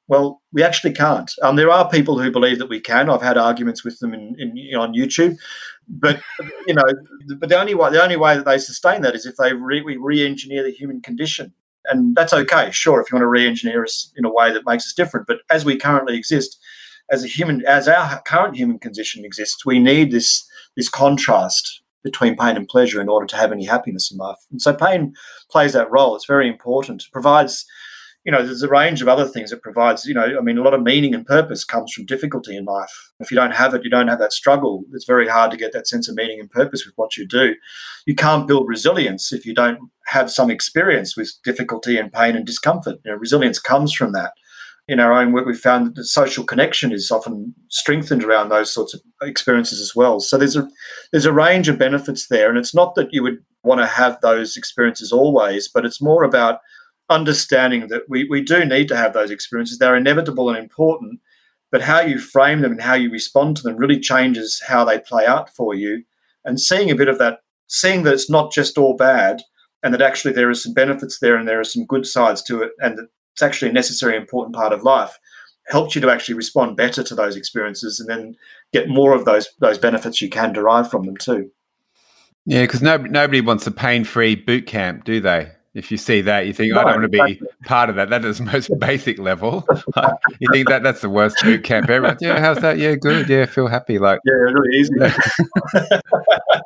[0.08, 3.38] well we actually can't um, there are people who believe that we can i've had
[3.38, 5.36] arguments with them in, in on youtube
[5.88, 6.22] but
[6.68, 6.84] you know
[7.38, 9.82] but the only way the only way that they sustain that is if they re,
[9.82, 11.54] we re-engineer the human condition
[11.86, 14.86] and that's okay sure if you want to re-engineer us in a way that makes
[14.86, 16.60] us different but as we currently exist
[17.12, 22.36] as a human as our current human condition exists we need this this contrast between
[22.36, 24.38] pain and pleasure in order to have any happiness in life.
[24.52, 25.16] And so pain
[25.50, 26.16] plays that role.
[26.16, 27.04] It's very important.
[27.04, 27.66] It provides,
[28.26, 30.06] you know, there's a range of other things it provides.
[30.06, 33.12] You know, I mean, a lot of meaning and purpose comes from difficulty in life.
[33.20, 34.84] If you don't have it, you don't have that struggle.
[34.94, 37.56] It's very hard to get that sense of meaning and purpose with what you do.
[38.06, 42.46] You can't build resilience if you don't have some experience with difficulty and pain and
[42.46, 43.00] discomfort.
[43.04, 44.34] You know, resilience comes from that
[44.88, 48.74] in our own work, we've found that the social connection is often strengthened around those
[48.74, 50.20] sorts of experiences as well.
[50.20, 50.68] So there's a
[51.12, 54.20] there's a range of benefits there, and it's not that you would want to have
[54.22, 56.60] those experiences always, but it's more about
[57.10, 59.78] understanding that we, we do need to have those experiences.
[59.78, 61.20] They're inevitable and important,
[61.72, 65.00] but how you frame them and how you respond to them really changes how they
[65.00, 66.04] play out for you.
[66.46, 69.42] And seeing a bit of that, seeing that it's not just all bad,
[69.82, 72.62] and that actually there are some benefits there and there are some good sides to
[72.62, 75.18] it, and that it's actually a necessary, important part of life,
[75.68, 78.36] helps you to actually respond better to those experiences and then
[78.72, 81.50] get more of those those benefits you can derive from them too.
[82.46, 85.52] Yeah, because nobody, nobody wants a pain-free boot camp, do they?
[85.74, 88.10] If you see that, you think, no, I don't want to be part of that.
[88.10, 89.66] That is the most basic level.
[90.40, 92.16] you think that that's the worst boot camp ever.
[92.22, 92.78] Yeah, how's that?
[92.78, 93.28] Yeah, good.
[93.28, 93.98] Yeah, feel happy.
[93.98, 94.94] Like, yeah, really easy.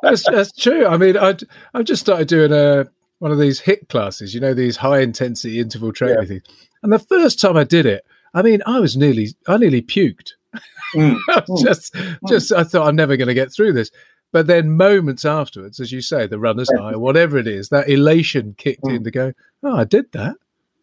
[0.02, 0.86] that's, that's true.
[0.86, 1.36] I mean, I
[1.72, 2.86] I just started doing a
[3.18, 6.28] one of these HIIT classes, you know, these high intensity interval training yeah.
[6.28, 6.42] things.
[6.82, 10.32] And the first time I did it, I mean, I was nearly, I nearly puked.
[10.94, 11.18] Mm.
[11.62, 12.16] just, mm.
[12.28, 13.90] just, I thought I'm never going to get through this.
[14.32, 18.54] But then moments afterwards, as you say, the runner's high, whatever it is, that elation
[18.58, 18.96] kicked mm.
[18.96, 20.36] in to go, oh, I did that.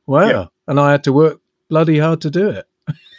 [0.07, 0.27] Wow.
[0.27, 0.45] Yeah.
[0.67, 2.65] And I had to work bloody hard to do it.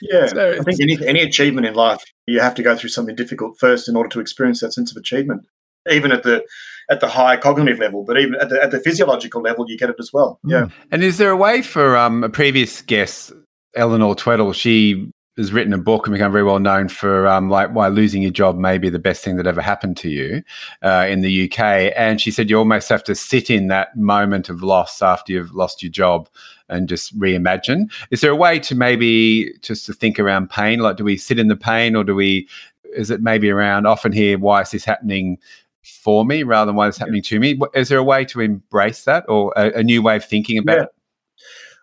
[0.03, 0.27] Yeah.
[0.27, 3.59] so I think any, any achievement in life, you have to go through something difficult
[3.59, 5.47] first in order to experience that sense of achievement.
[5.89, 6.45] Even at the
[6.91, 9.91] at the high cognitive level, but even at the, at the physiological level, you get
[9.91, 10.41] it as well.
[10.45, 10.69] Yeah.
[10.91, 13.33] And is there a way for um, a previous guest,
[13.75, 17.75] Eleanor Tweddell, she has written a book and become very well known for um, like
[17.75, 20.43] why losing your job may be the best thing that ever happened to you
[20.83, 21.93] uh, in the UK.
[21.97, 25.55] And she said you almost have to sit in that moment of loss after you've
[25.55, 26.29] lost your job
[26.69, 27.91] and just reimagine.
[28.11, 30.81] Is there a way to maybe just to think around pain?
[30.81, 32.49] Like, do we sit in the pain or do we?
[32.95, 34.39] Is it maybe around often here?
[34.39, 35.39] Why is this happening?
[35.83, 37.57] for me rather than what is happening to me.
[37.75, 40.77] Is there a way to embrace that or a, a new way of thinking about
[40.77, 40.83] yeah.
[40.83, 40.96] it?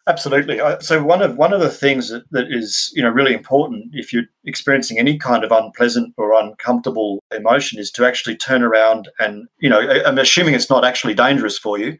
[0.05, 0.59] Absolutely.
[0.81, 4.11] So one of one of the things that, that is you know really important if
[4.11, 9.47] you're experiencing any kind of unpleasant or uncomfortable emotion is to actually turn around and
[9.59, 11.97] you know I'm assuming it's not actually dangerous for you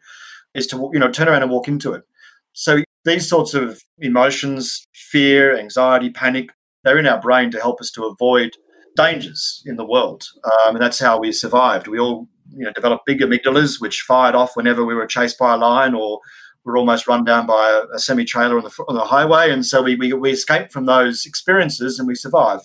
[0.54, 2.02] is to you know turn around and walk into it.
[2.52, 6.50] So these sorts of emotions, fear, anxiety, panic,
[6.84, 8.52] they're in our brain to help us to avoid
[8.96, 10.28] dangers in the world.
[10.44, 11.88] Um, and that's how we survived.
[11.88, 15.54] We all you know, developed big amygdalas, which fired off whenever we were chased by
[15.54, 16.20] a lion or
[16.64, 19.50] were almost run down by a, a semi trailer on the, on the highway.
[19.50, 22.60] And so we, we, we escaped from those experiences and we survive.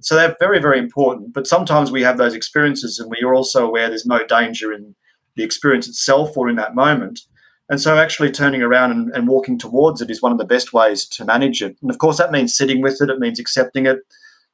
[0.00, 1.32] So they're very, very important.
[1.34, 4.94] But sometimes we have those experiences and we are also aware there's no danger in
[5.36, 7.20] the experience itself or in that moment.
[7.68, 10.72] And so actually turning around and, and walking towards it is one of the best
[10.72, 11.76] ways to manage it.
[11.80, 13.98] And of course, that means sitting with it, it means accepting it,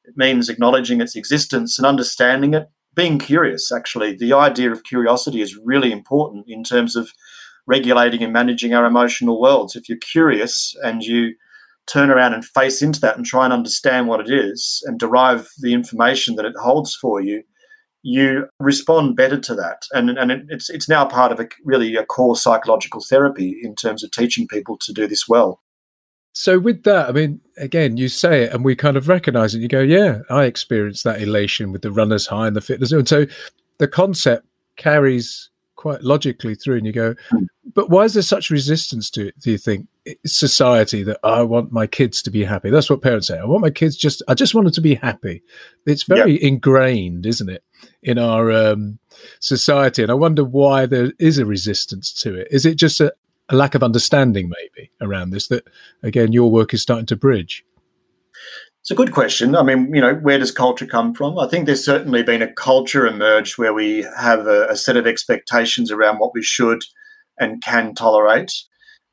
[0.05, 4.15] it means acknowledging its existence and understanding it, being curious, actually.
[4.15, 7.11] The idea of curiosity is really important in terms of
[7.67, 9.75] regulating and managing our emotional worlds.
[9.75, 11.35] If you're curious and you
[11.85, 15.49] turn around and face into that and try and understand what it is and derive
[15.59, 17.43] the information that it holds for you,
[18.03, 19.83] you respond better to that.
[19.91, 23.75] And, and it, it's, it's now part of a really a core psychological therapy in
[23.75, 25.61] terms of teaching people to do this well.
[26.33, 29.59] So with that, I mean, again, you say it and we kind of recognize it.
[29.59, 32.91] You go, yeah, I experienced that elation with the runner's high and the fitness.
[32.91, 33.25] And so
[33.79, 37.15] the concept carries quite logically through and you go,
[37.73, 39.87] but why is there such resistance to it, do you think?
[40.25, 42.69] Society that I want my kids to be happy.
[42.69, 43.37] That's what parents say.
[43.37, 45.43] I want my kids just, I just want them to be happy.
[45.85, 46.47] It's very yeah.
[46.49, 47.63] ingrained, isn't it,
[48.03, 48.99] in our um,
[49.39, 50.01] society?
[50.01, 52.47] And I wonder why there is a resistance to it.
[52.51, 53.13] Is it just a,
[53.47, 55.67] a lack of understanding, maybe, around this that,
[56.03, 57.63] again, your work is starting to bridge?
[58.87, 59.53] It's a good question.
[59.53, 61.37] I mean, you know, where does culture come from?
[61.37, 65.05] I think there's certainly been a culture emerged where we have a, a set of
[65.05, 66.83] expectations around what we should
[67.37, 68.53] and can tolerate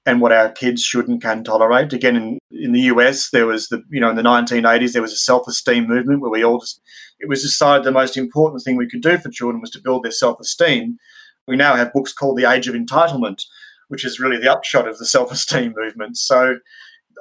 [0.07, 1.93] and what our kids should and can tolerate.
[1.93, 5.13] Again, in, in the US, there was the, you know, in the 1980s, there was
[5.13, 6.81] a self esteem movement where we all just,
[7.19, 10.05] it was decided the most important thing we could do for children was to build
[10.05, 10.99] their self esteem.
[11.49, 13.43] We now have books called The Age of Entitlement,
[13.89, 16.17] which is really the upshot of the self esteem movement.
[16.17, 16.59] So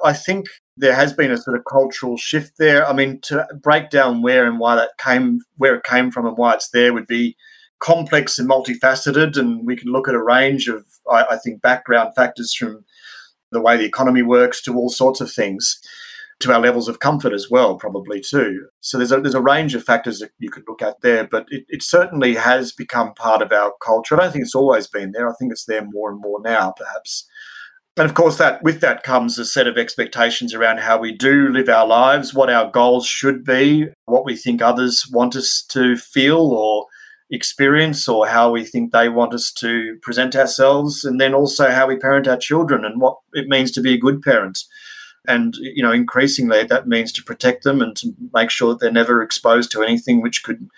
[0.02, 2.86] I think there has been a sort of cultural shift there.
[2.86, 6.36] I mean, to break down where and why that came, where it came from and
[6.36, 7.36] why it's there would be
[7.80, 12.14] complex and multifaceted, and we can look at a range of, I, I think, background
[12.16, 12.84] factors from
[13.52, 15.80] the way the economy works to all sorts of things,
[16.40, 18.66] to our levels of comfort as well, probably too.
[18.80, 21.46] So there's a there's a range of factors that you could look at there, but
[21.50, 24.16] it, it certainly has become part of our culture.
[24.16, 25.28] I don't think it's always been there.
[25.28, 27.28] I think it's there more and more now, perhaps.
[27.96, 31.48] And of course, that with that comes a set of expectations around how we do
[31.48, 35.96] live our lives, what our goals should be, what we think others want us to
[35.96, 36.86] feel or
[37.30, 41.86] experience or how we think they want us to present ourselves and then also how
[41.86, 44.58] we parent our children and what it means to be a good parent.
[45.26, 48.92] And you know increasingly that means to protect them and to make sure that they're
[48.92, 50.68] never exposed to anything which could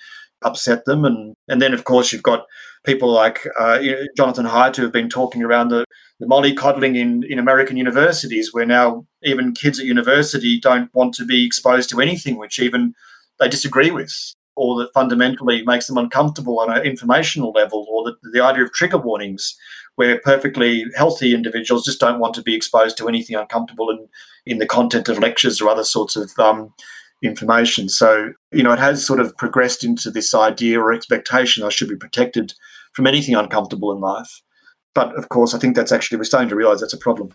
[0.43, 1.05] upset them.
[1.05, 2.47] And and then of course you've got
[2.87, 3.81] people like uh,
[4.17, 5.85] Jonathan Haidt who have been talking around the,
[6.21, 11.25] the mollycoddling in, in American universities where now even kids at university don't want to
[11.25, 12.95] be exposed to anything which even
[13.39, 18.31] they disagree with or that fundamentally makes them uncomfortable on an informational level, or the,
[18.33, 19.55] the idea of trigger warnings,
[19.97, 24.09] where perfectly healthy individuals just don't want to be exposed to anything uncomfortable in,
[24.47, 26.73] in the content of lectures or other sorts of um,
[27.23, 27.89] information.
[27.89, 31.89] So, you know, it has sort of progressed into this idea or expectation I should
[31.89, 32.55] be protected
[32.97, 34.41] from anything uncomfortable in life.
[34.95, 37.29] But of course, I think that's actually, we're starting to realize that's a problem.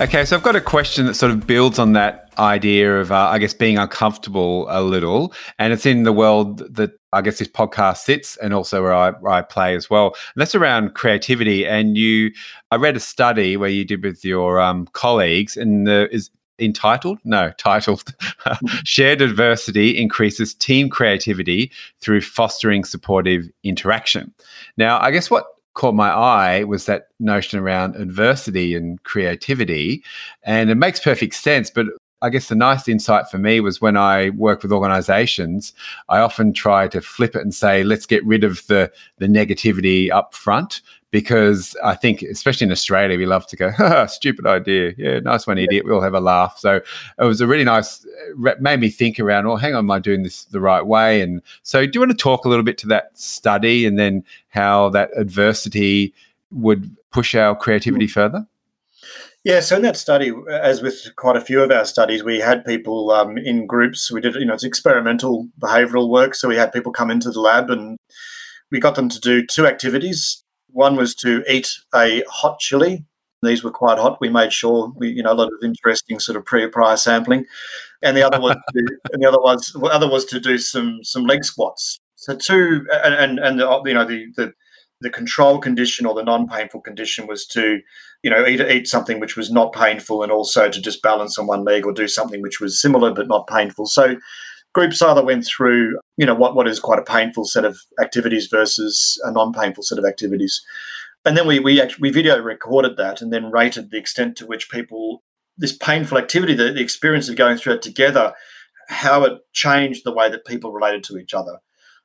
[0.00, 3.28] Okay, so I've got a question that sort of builds on that idea of, uh,
[3.32, 5.32] I guess, being uncomfortable a little.
[5.58, 9.10] And it's in the world that I guess this podcast sits and also where I,
[9.12, 10.06] where I play as well.
[10.06, 11.66] And that's around creativity.
[11.66, 12.32] And you,
[12.70, 17.18] I read a study where you did with your um, colleagues, and the, is entitled
[17.24, 18.14] no titled
[18.84, 24.32] shared adversity increases team creativity through fostering supportive interaction
[24.76, 25.46] now i guess what
[25.78, 30.02] caught my eye was that notion around adversity and creativity.
[30.42, 31.70] And it makes perfect sense.
[31.70, 31.86] But
[32.20, 35.72] I guess the nice insight for me was when I work with organizations,
[36.08, 40.10] I often try to flip it and say, let's get rid of the, the negativity
[40.10, 44.92] up front because I think, especially in Australia, we love to go, stupid idea.
[44.96, 45.84] Yeah, nice one, idiot.
[45.86, 46.58] We'll have a laugh.
[46.58, 49.98] So it was a really nice, made me think around, well, hang on, am I
[49.98, 51.22] doing this the right way?
[51.22, 54.24] And so, do you want to talk a little bit to that study and then
[54.48, 56.12] how that adversity
[56.50, 58.10] would push our creativity mm.
[58.10, 58.46] further?
[59.44, 62.64] Yeah, so in that study, as with quite a few of our studies, we had
[62.64, 64.10] people um, in groups.
[64.10, 66.34] We did, you know, it's experimental behavioural work.
[66.34, 67.96] So we had people come into the lab and
[68.70, 70.42] we got them to do two activities.
[70.70, 73.04] One was to eat a hot chili.
[73.42, 74.20] These were quite hot.
[74.20, 77.44] We made sure we, you know, a lot of interesting sort of pre prior sampling,
[78.02, 81.00] and the other was, to, and the other was, the other was to do some
[81.02, 82.00] some leg squats.
[82.16, 84.52] So two, and and, and the, you know the, the
[85.00, 87.80] the control condition or the non-painful condition was to
[88.22, 91.46] you know eat, eat something which was not painful and also to just balance on
[91.46, 94.16] one leg or do something which was similar but not painful so
[94.74, 98.46] groups either went through you know what, what is quite a painful set of activities
[98.46, 100.62] versus a non-painful set of activities
[101.24, 104.46] and then we we actually we video recorded that and then rated the extent to
[104.46, 105.22] which people
[105.56, 108.32] this painful activity the, the experience of going through it together
[108.88, 111.58] how it changed the way that people related to each other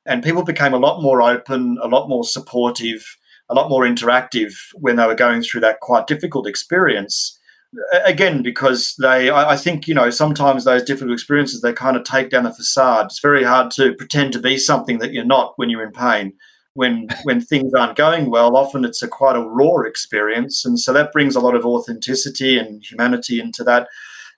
[0.06, 3.16] and people became a lot more open, a lot more supportive,
[3.48, 7.38] a lot more interactive when they were going through that quite difficult experience.
[8.04, 12.30] Again, because they, I think, you know, sometimes those difficult experiences, they kind of take
[12.30, 13.06] down the facade.
[13.06, 16.34] It's very hard to pretend to be something that you're not when you're in pain.
[16.74, 20.92] When when things aren't going well, often it's a quite a raw experience, and so
[20.92, 23.88] that brings a lot of authenticity and humanity into that.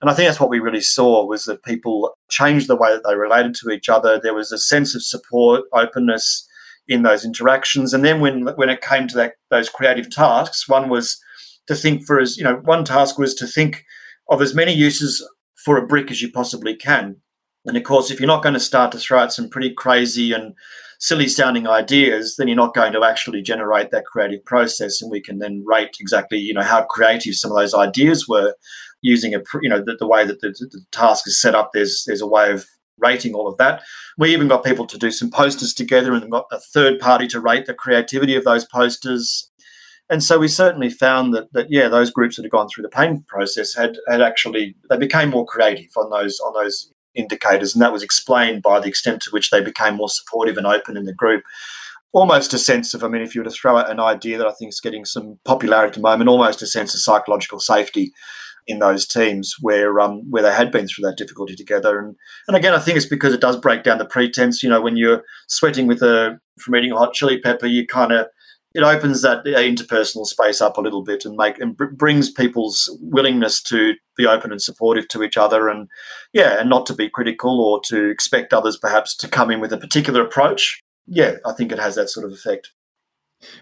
[0.00, 3.02] And I think that's what we really saw was that people changed the way that
[3.04, 4.20] they related to each other.
[4.20, 6.46] There was a sense of support, openness
[6.88, 7.92] in those interactions.
[7.94, 11.20] And then when when it came to that those creative tasks, one was
[11.66, 13.84] to think for as you know, one task was to think
[14.28, 15.26] of as many uses
[15.64, 17.16] for a brick as you possibly can.
[17.64, 20.32] And of course, if you're not going to start to throw out some pretty crazy
[20.32, 20.54] and
[21.00, 25.02] silly sounding ideas, then you're not going to actually generate that creative process.
[25.02, 28.54] And we can then rate exactly, you know, how creative some of those ideas were
[29.02, 31.70] using a you know the, the way that the, the, task is set up.
[31.72, 32.66] There's there's a way of
[32.98, 33.82] rating all of that.
[34.16, 37.40] We even got people to do some posters together and got a third party to
[37.40, 39.50] rate the creativity of those posters.
[40.08, 42.88] And so we certainly found that that yeah, those groups that had gone through the
[42.88, 47.82] pain process had had actually they became more creative on those on those indicators, and
[47.82, 51.04] that was explained by the extent to which they became more supportive and open in
[51.04, 51.42] the group
[52.16, 54.46] almost a sense of, I mean, if you were to throw out an idea that
[54.46, 58.10] I think is getting some popularity at the moment, almost a sense of psychological safety
[58.66, 61.98] in those teams where um, where they had been through that difficulty together.
[61.98, 62.16] And
[62.48, 64.62] and again, I think it's because it does break down the pretense.
[64.62, 68.12] You know, when you're sweating with a from eating a hot chili pepper, you kind
[68.12, 68.26] of
[68.76, 72.94] it opens that interpersonal space up a little bit and make and br- brings people's
[73.00, 75.88] willingness to be open and supportive to each other and
[76.32, 79.72] yeah and not to be critical or to expect others perhaps to come in with
[79.72, 82.72] a particular approach yeah i think it has that sort of effect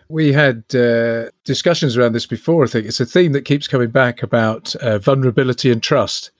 [0.09, 2.65] we had uh, discussions around this before.
[2.65, 6.31] I think it's a theme that keeps coming back about uh, vulnerability and trust.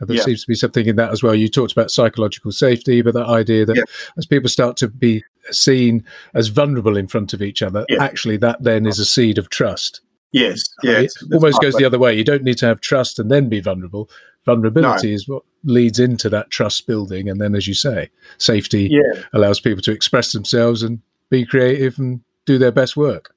[0.00, 0.22] there yeah.
[0.22, 1.34] seems to be something in that as well.
[1.34, 3.82] You talked about psychological safety, but that idea that yeah.
[4.16, 8.02] as people start to be seen as vulnerable in front of each other, yeah.
[8.02, 10.00] actually that then is a seed of trust.
[10.32, 12.14] Yes, yeah, it almost goes the other way.
[12.14, 14.10] You don't need to have trust and then be vulnerable.
[14.44, 15.14] Vulnerability no.
[15.14, 18.90] is what leads into that trust building, and then, as you say, safety
[19.32, 23.34] allows people to express themselves and be creative and do their best work.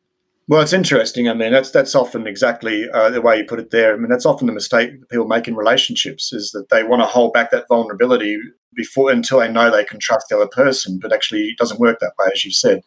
[0.51, 1.29] Well, it's interesting.
[1.29, 3.93] I mean, that's that's often exactly uh, the way you put it there.
[3.93, 7.05] I mean, that's often the mistake people make in relationships is that they want to
[7.05, 8.37] hold back that vulnerability
[8.75, 10.99] before until they know they can trust the other person.
[11.01, 12.81] But actually, it doesn't work that way, as you said.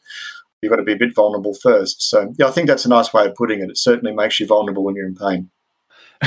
[0.61, 2.03] You've got to be a bit vulnerable first.
[2.03, 3.71] So, yeah, I think that's a nice way of putting it.
[3.71, 5.51] It certainly makes you vulnerable when you're in pain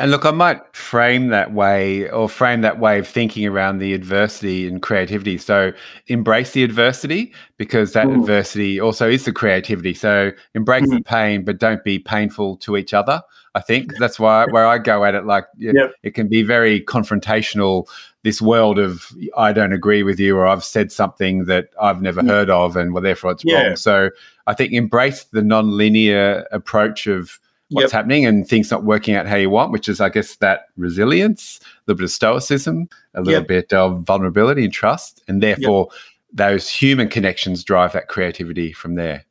[0.02, 3.94] and look, I might frame that way or frame that way of thinking around the
[3.94, 5.38] adversity and creativity.
[5.38, 5.74] So
[6.08, 8.20] embrace the adversity because that mm.
[8.20, 9.94] adversity also is the creativity.
[9.94, 10.98] So embrace mm.
[10.98, 13.22] the pain, but don't be painful to each other.
[13.56, 15.26] I think that's why where I go at it.
[15.26, 15.92] Like yep.
[16.04, 17.88] it can be very confrontational.
[18.22, 22.22] This world of I don't agree with you, or I've said something that I've never
[22.22, 22.28] mm.
[22.28, 23.68] heard of, and well, therefore it's yeah.
[23.68, 23.76] wrong.
[23.76, 24.10] So
[24.46, 27.40] I think embrace the non-linear approach of
[27.70, 27.92] what's yep.
[27.92, 31.60] happening and things not working out how you want, which is, I guess, that resilience,
[31.62, 33.48] a little bit of stoicism, a little yep.
[33.48, 35.22] bit of vulnerability and trust.
[35.28, 36.00] And therefore, yep.
[36.34, 39.26] those human connections drive that creativity from there.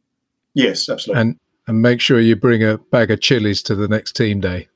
[0.55, 1.20] Yes, absolutely.
[1.20, 4.68] And, and make sure you bring a bag of chilies to the next team day.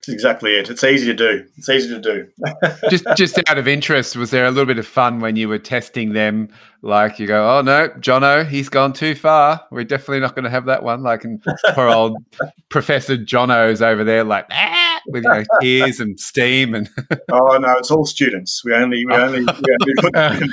[0.00, 0.70] That's exactly it.
[0.70, 1.46] It's easy to do.
[1.58, 2.26] It's easy to do.
[2.90, 5.58] just just out of interest, was there a little bit of fun when you were
[5.58, 6.48] testing them?
[6.82, 9.66] Like you go, oh no, Jono, he's gone too far.
[9.70, 11.02] We're definitely not going to have that one.
[11.02, 11.42] Like, and
[11.74, 12.16] poor old
[12.70, 16.88] Professor Jono's over there, like ah, with you know, tears and steam and.
[17.32, 18.64] oh no, it's all students.
[18.64, 19.48] We only we only, we
[20.18, 20.48] only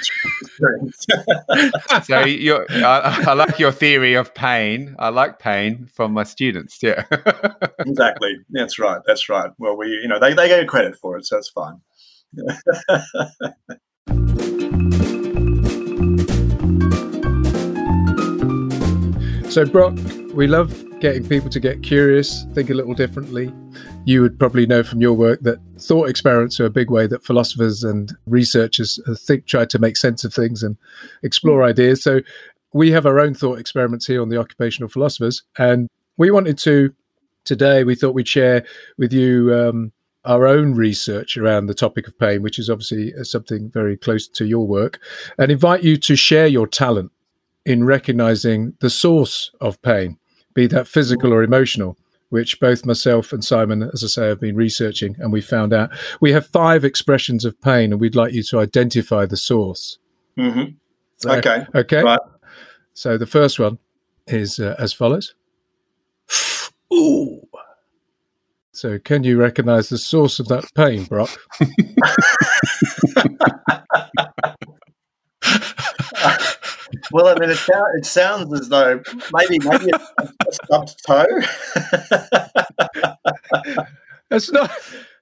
[2.04, 4.98] so you I, I like your theory of pain.
[5.00, 6.80] I like pain from my students.
[6.82, 7.06] Yeah.
[7.80, 8.36] exactly.
[8.50, 9.00] That's right.
[9.08, 9.52] That's right.
[9.60, 11.80] Well, we you know they they get credit for it, so it's fine.
[19.58, 19.98] So, Brock,
[20.36, 23.52] we love getting people to get curious, think a little differently.
[24.06, 27.26] You would probably know from your work that thought experiments are a big way that
[27.26, 30.78] philosophers and researchers uh, think, try to make sense of things and
[31.24, 31.70] explore mm.
[31.70, 32.04] ideas.
[32.04, 32.22] So,
[32.72, 36.94] we have our own thought experiments here on the Occupational Philosophers, and we wanted to
[37.44, 37.84] today.
[37.84, 38.64] We thought we'd share
[39.00, 39.92] with you um,
[40.24, 44.28] our own research around the topic of pain, which is obviously uh, something very close
[44.28, 45.00] to your work,
[45.40, 47.12] and invite you to share your talent
[47.68, 50.18] in recognizing the source of pain.
[50.54, 51.98] be that physical or emotional,
[52.30, 55.90] which both myself and Simon, as I say, have been researching, and we found out
[56.22, 60.00] we have five expressions of pain, and we'd like you to identify the source.
[60.38, 60.76] Mm-hmm.
[61.18, 61.66] So, okay.
[61.76, 62.02] Okay.
[62.02, 62.20] Right.
[62.94, 63.80] So the first one
[64.28, 65.36] is uh, as follows.
[66.94, 67.42] Ooh.
[68.72, 71.38] So, can you recognize the source of that pain, Brock?
[77.12, 77.60] well, I mean, it,
[77.96, 79.02] it, sounds as though
[79.34, 80.00] maybe maybe a,
[80.52, 81.26] stubbed toe.
[84.30, 84.72] That's not.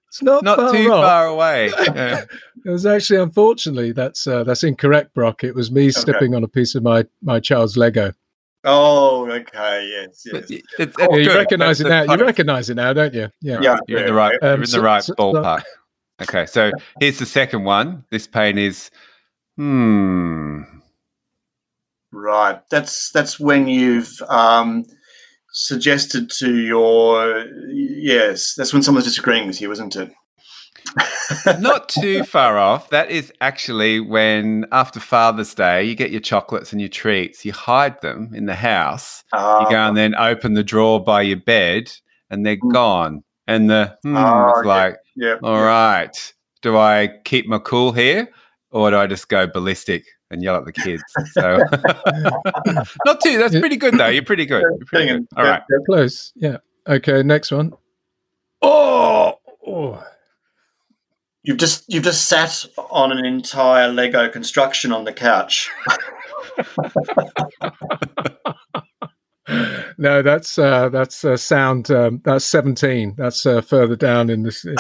[0.08, 1.04] It's not, not far too off.
[1.04, 1.72] far away.
[1.96, 2.24] Yeah.
[2.66, 5.44] it was actually, unfortunately, that's uh, that's incorrect, Brock.
[5.44, 5.92] It was me okay.
[5.92, 8.14] stepping on a piece of my my child's Lego.
[8.64, 10.50] Oh, okay, yes, yes.
[10.50, 12.04] It, it, oh, you recognise it now.
[12.04, 13.30] You recognise it now, don't you?
[13.42, 14.34] Yeah, yeah you're in the right.
[14.42, 15.62] Um, you're in the right so, ballpark.
[15.62, 18.06] So, okay, so here's the second one.
[18.10, 18.90] This pain is,
[19.58, 20.62] hmm.
[22.16, 22.62] Right.
[22.70, 24.86] That's that's when you've um,
[25.52, 28.54] suggested to your yes.
[28.56, 30.14] That's when someone's disagreeing with you, isn't it?
[31.60, 32.90] Not too far off.
[32.90, 37.52] That is actually when, after Father's Day, you get your chocolates and your treats, you
[37.52, 39.26] hide them in the house.
[39.34, 41.92] Uh, you go and then open the drawer by your bed,
[42.30, 42.72] and they're mm.
[42.72, 43.24] gone.
[43.46, 45.66] And the hmm, uh, is like, yeah, all yeah.
[45.66, 48.30] right, do I keep my cool here,
[48.72, 50.06] or do I just go ballistic?
[50.32, 51.04] And yell at the kids.
[51.32, 51.58] So
[53.06, 53.38] not too.
[53.38, 54.08] That's pretty good though.
[54.08, 54.62] You're pretty good.
[54.62, 55.28] You're pretty good.
[55.36, 55.64] All right.
[55.70, 56.34] They're close.
[56.36, 56.58] Yeah.
[56.88, 57.24] Okay.
[57.24, 57.74] Next one.
[58.62, 59.40] Oh.
[59.66, 60.04] oh.
[61.44, 65.70] You've just you've just sat on an entire Lego construction on the couch.
[69.98, 71.90] no, that's uh, that's uh, sound.
[71.92, 73.16] Um, that's seventeen.
[73.18, 74.66] That's uh, further down in this.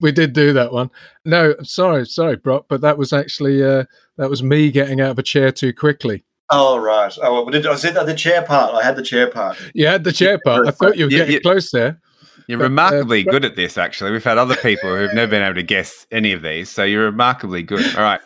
[0.00, 0.90] we did do that one.
[1.24, 3.84] No, sorry, sorry, Brock, but that was actually uh,
[4.16, 6.24] that was me getting out of a chair too quickly.
[6.50, 7.16] Oh right.
[7.22, 8.74] Oh, well, did, I was it the chair part?
[8.74, 9.56] I had the chair part.
[9.72, 10.66] You had the chair part.
[10.66, 12.00] I thought you were getting close there.
[12.48, 14.10] You're but, remarkably uh, good at this, actually.
[14.10, 17.04] We've had other people who've never been able to guess any of these, so you're
[17.04, 17.94] remarkably good.
[17.94, 18.20] All right,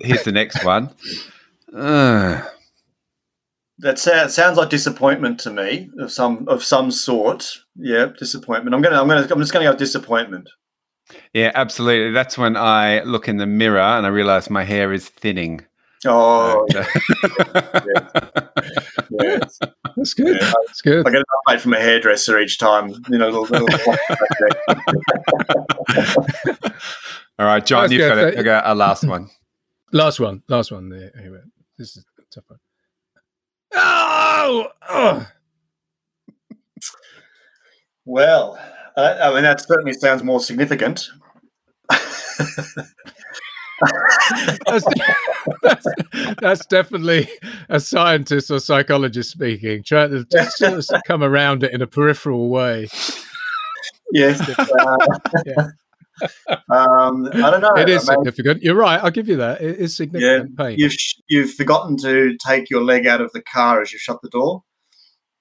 [0.00, 0.90] here's the next one.
[1.72, 2.42] Uh.
[3.80, 7.48] That sounds like disappointment to me of some of some sort.
[7.76, 8.74] Yeah, disappointment.
[8.74, 9.00] I'm gonna.
[9.00, 9.28] I'm gonna.
[9.30, 10.48] I'm just gonna go disappointment.
[11.32, 12.12] Yeah, absolutely.
[12.12, 15.64] That's when I look in the mirror and I realize my hair is thinning.
[16.06, 16.84] Oh, uh,
[19.10, 19.58] yes.
[19.96, 20.38] That's good.
[20.40, 20.52] Yeah.
[20.66, 21.06] That's good.
[21.06, 22.94] I get an update from a hairdresser each time.
[23.08, 23.68] You know, little, little
[27.38, 28.38] All right, John, you've got it.
[28.38, 29.28] Okay, a last one.
[29.92, 30.42] Last one.
[30.48, 30.88] Last one.
[30.88, 31.10] There.
[31.18, 31.40] Anyway,
[31.78, 32.60] this is a tough one.
[33.74, 34.68] Oh!
[34.88, 35.26] oh.
[38.04, 38.58] Well,
[38.96, 41.08] uh, I mean, that certainly sounds more significant.
[44.66, 44.84] that's,
[45.62, 45.86] that's,
[46.40, 47.28] that's, definitely
[47.68, 52.88] a scientist or psychologist speaking, trying to just come around it in a peripheral way.
[54.12, 54.40] Yes.
[54.58, 54.96] Uh,
[55.46, 55.68] yeah.
[56.70, 57.74] Um, I don't know.
[57.76, 58.62] It is I mean, significant.
[58.62, 59.02] You're right.
[59.02, 59.60] I'll give you that.
[59.60, 60.78] It is significant yeah, pain.
[60.78, 60.94] You've
[61.28, 64.62] you've forgotten to take your leg out of the car as you shut the door.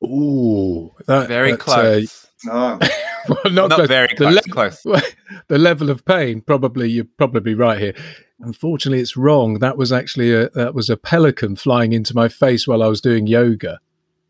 [0.03, 2.27] Ooh, that, very close.
[2.49, 2.87] Uh, no.
[3.29, 4.35] well, not, not very close.
[4.35, 4.83] The, le- close.
[5.47, 7.93] the level of pain, probably you're probably right here.
[8.39, 9.59] Unfortunately, it's wrong.
[9.59, 13.01] That was actually a that was a pelican flying into my face while I was
[13.01, 13.79] doing yoga.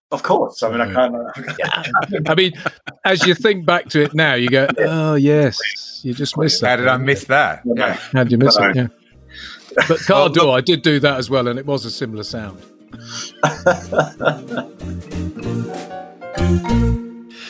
[0.09, 0.63] Of course.
[0.63, 1.15] I mean, I can't.
[1.15, 1.83] Uh, yeah.
[2.27, 2.53] I mean,
[3.03, 5.59] as you think back to it now, you go, "Oh yes,
[6.03, 7.61] you just missed that." How did I miss that?
[7.65, 7.93] Yeah.
[8.13, 8.75] How did you miss it?
[8.75, 8.87] Yeah.
[9.87, 12.61] But car door, I did do that as well, and it was a similar sound.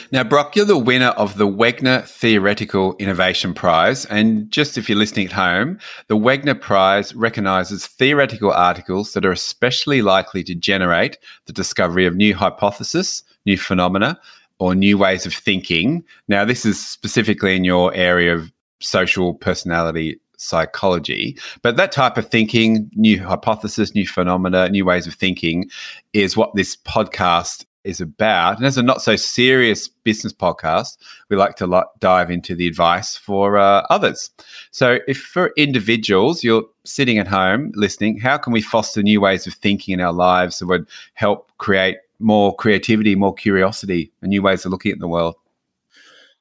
[0.10, 4.06] Now, Brock, you're the winner of the Wegner Theoretical Innovation Prize.
[4.06, 9.34] And just if you're listening at home, the Wegner Prize recognizes theoretical articles that are
[9.34, 14.18] especially likely to generate the discovery of new hypotheses, new phenomena,
[14.60, 16.06] or new ways of thinking.
[16.30, 21.38] Now, this is specifically in your area of social personality psychology.
[21.64, 25.70] But that type of thinking, new hypothesis, new phenomena, new ways of thinking,
[26.14, 28.58] is what this podcast is about.
[28.58, 30.98] And as a not so serious business podcast,
[31.30, 34.30] we like to dive into the advice for uh, others.
[34.72, 39.48] So, if for individuals, you're sitting at home listening, how can we foster new ways
[39.48, 44.42] of thinking in our lives that would help create more creativity, more curiosity, and new
[44.42, 45.36] ways of looking at the world?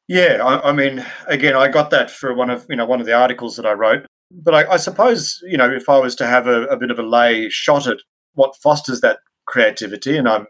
[0.09, 3.07] Yeah, I, I mean, again, I got that for one of you know one of
[3.07, 4.07] the articles that I wrote.
[4.31, 6.99] But I, I suppose you know if I was to have a, a bit of
[6.99, 7.99] a lay shot at
[8.35, 10.47] what fosters that creativity, and I'm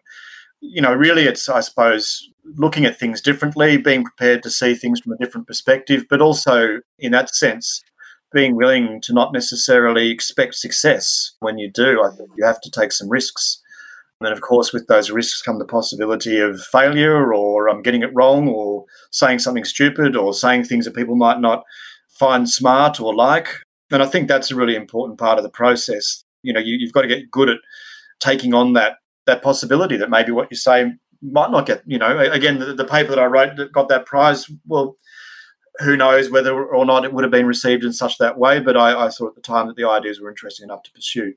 [0.61, 5.01] you know, really, it's I suppose looking at things differently, being prepared to see things
[5.01, 7.83] from a different perspective, but also in that sense,
[8.33, 12.03] being willing to not necessarily expect success when you do.
[12.03, 13.63] I think you have to take some risks.
[14.21, 18.03] And then, of course, with those risks come the possibility of failure or um, getting
[18.03, 21.65] it wrong or saying something stupid or saying things that people might not
[22.19, 23.49] find smart or like.
[23.91, 26.25] And I think that's a really important part of the process.
[26.43, 27.59] You know, you, you've got to get good at
[28.21, 28.97] taking on that
[29.27, 31.83] that possibility that maybe what you say might not get.
[31.87, 34.51] You know, again, the, the paper that I wrote that got that prize.
[34.67, 34.97] Well,
[35.81, 38.61] who knows whether or not it would have been received in such that way.
[38.61, 41.35] But I, I thought at the time that the ideas were interesting enough to pursue.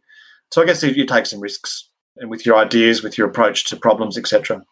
[0.52, 3.76] So I guess you take some risks and with your ideas, with your approach to
[3.76, 4.64] problems, etc.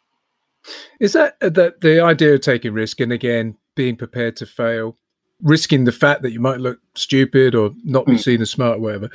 [1.00, 4.98] Is that that the idea of taking risk and again being prepared to fail,
[5.42, 8.24] risking the fact that you might look stupid or not be mm.
[8.24, 9.10] seen as smart or whatever?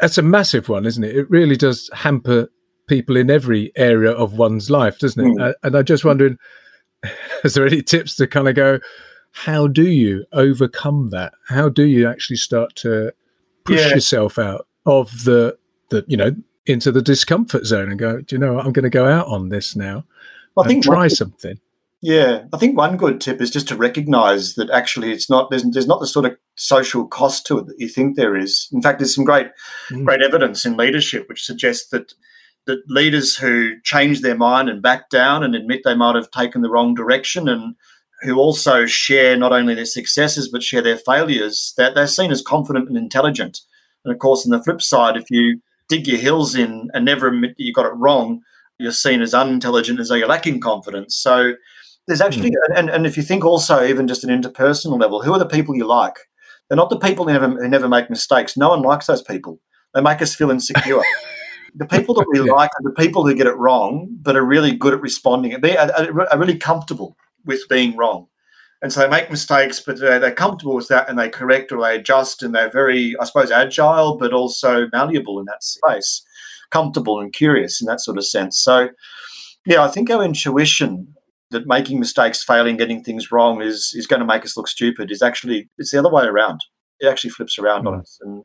[0.00, 1.16] That's a massive one, isn't it?
[1.16, 2.48] It really does hamper
[2.92, 5.38] people in every area of one's life, doesn't it?
[5.38, 5.54] Mm.
[5.62, 6.36] And I'm just wondering,
[7.44, 8.80] is there any tips to kind of go?
[9.30, 11.32] How do you overcome that?
[11.48, 13.14] How do you actually start to
[13.64, 13.94] push yeah.
[13.94, 15.56] yourself out of the
[15.88, 16.32] the you know
[16.66, 18.66] into the discomfort zone and go, do you know what?
[18.66, 20.04] I'm going to go out on this now.
[20.58, 21.58] I think try one, something.
[22.02, 25.62] Yeah, I think one good tip is just to recognise that actually it's not there's
[25.62, 28.68] there's not the sort of social cost to it that you think there is.
[28.70, 29.46] In fact, there's some great
[29.88, 30.04] mm.
[30.04, 32.12] great evidence in leadership which suggests that
[32.66, 36.62] that leaders who change their mind and back down and admit they might have taken
[36.62, 37.74] the wrong direction and
[38.22, 42.40] who also share not only their successes but share their failures, that they're seen as
[42.40, 43.60] confident and intelligent.
[44.04, 47.28] And of course, on the flip side, if you dig your heels in and never
[47.28, 48.42] admit that you got it wrong,
[48.78, 51.16] you're seen as unintelligent as though you're lacking confidence.
[51.16, 51.54] So
[52.06, 52.76] there's actually, mm.
[52.76, 55.76] and, and if you think also even just an interpersonal level, who are the people
[55.76, 56.16] you like?
[56.68, 58.56] They're not the people who never, who never make mistakes.
[58.56, 59.60] No one likes those people.
[59.94, 61.02] They make us feel insecure.
[61.74, 62.52] the people that we yeah.
[62.52, 65.58] like are the people who get it wrong, but are really good at responding.
[65.60, 65.90] They are,
[66.30, 68.26] are really comfortable with being wrong.
[68.82, 71.96] And so they make mistakes, but they're comfortable with that and they correct or they
[71.96, 76.22] adjust and they're very, I suppose, agile, but also malleable in that space,
[76.70, 78.58] comfortable and curious in that sort of sense.
[78.58, 78.88] So,
[79.64, 81.14] yeah, I think our intuition
[81.52, 85.12] that making mistakes, failing, getting things wrong is is going to make us look stupid
[85.12, 86.60] is actually it's the other way around.
[86.98, 87.92] It actually flips around mm.
[87.92, 88.42] on us, and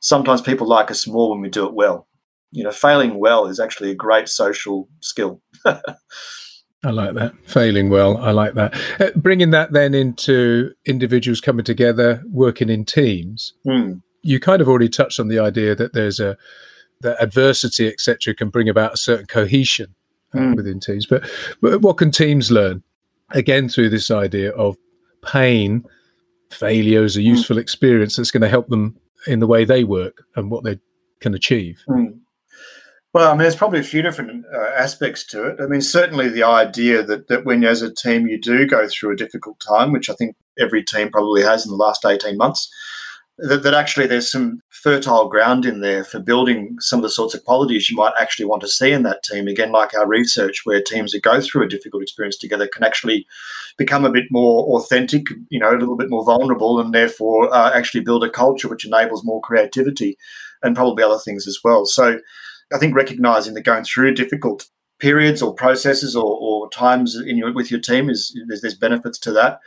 [0.00, 2.06] sometimes people like us more when we do it well.
[2.52, 5.40] You know, failing well is actually a great social skill.
[6.82, 7.34] I like that.
[7.44, 8.16] Failing well.
[8.16, 8.74] I like that.
[8.98, 13.52] Uh, bringing that then into individuals coming together, working in teams.
[13.66, 14.00] Mm.
[14.22, 16.36] You kind of already touched on the idea that there's a
[17.02, 19.94] that adversity, etc., can bring about a certain cohesion
[20.34, 20.56] uh, mm.
[20.56, 21.06] within teams.
[21.06, 21.28] But,
[21.60, 22.82] but what can teams learn
[23.30, 24.76] again through this idea of
[25.24, 25.84] pain?
[26.50, 27.28] Failure is a hmm.
[27.28, 27.60] useful mm.
[27.60, 28.96] experience that's going to help them
[29.26, 30.80] in the way they work and what they
[31.20, 31.82] can achieve.
[31.88, 32.18] Mm.
[33.12, 35.60] Well, I mean, there's probably a few different uh, aspects to it.
[35.60, 39.12] I mean, certainly the idea that, that when as a team you do go through
[39.12, 42.72] a difficult time, which I think every team probably has in the last 18 months,
[43.38, 47.34] that, that actually there's some fertile ground in there for building some of the sorts
[47.34, 49.48] of qualities you might actually want to see in that team.
[49.48, 53.26] Again, like our research, where teams that go through a difficult experience together can actually
[53.76, 57.72] become a bit more authentic, you know, a little bit more vulnerable, and therefore uh,
[57.74, 60.16] actually build a culture which enables more creativity
[60.62, 61.86] and probably other things as well.
[61.86, 62.20] So,
[62.72, 64.66] I think recognizing that going through difficult
[65.00, 69.18] periods or processes or, or times in your, with your team is there's, there's benefits
[69.20, 69.60] to that.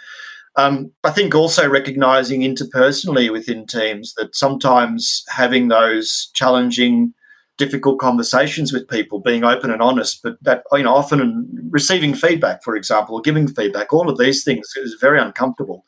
[0.56, 7.14] Um, I think also recognizing interpersonally within teams that sometimes having those challenging,
[7.58, 12.64] difficult conversations with people, being open and honest, but that you know often receiving feedback,
[12.64, 15.84] for example, or giving feedback, all of these things is very uncomfortable.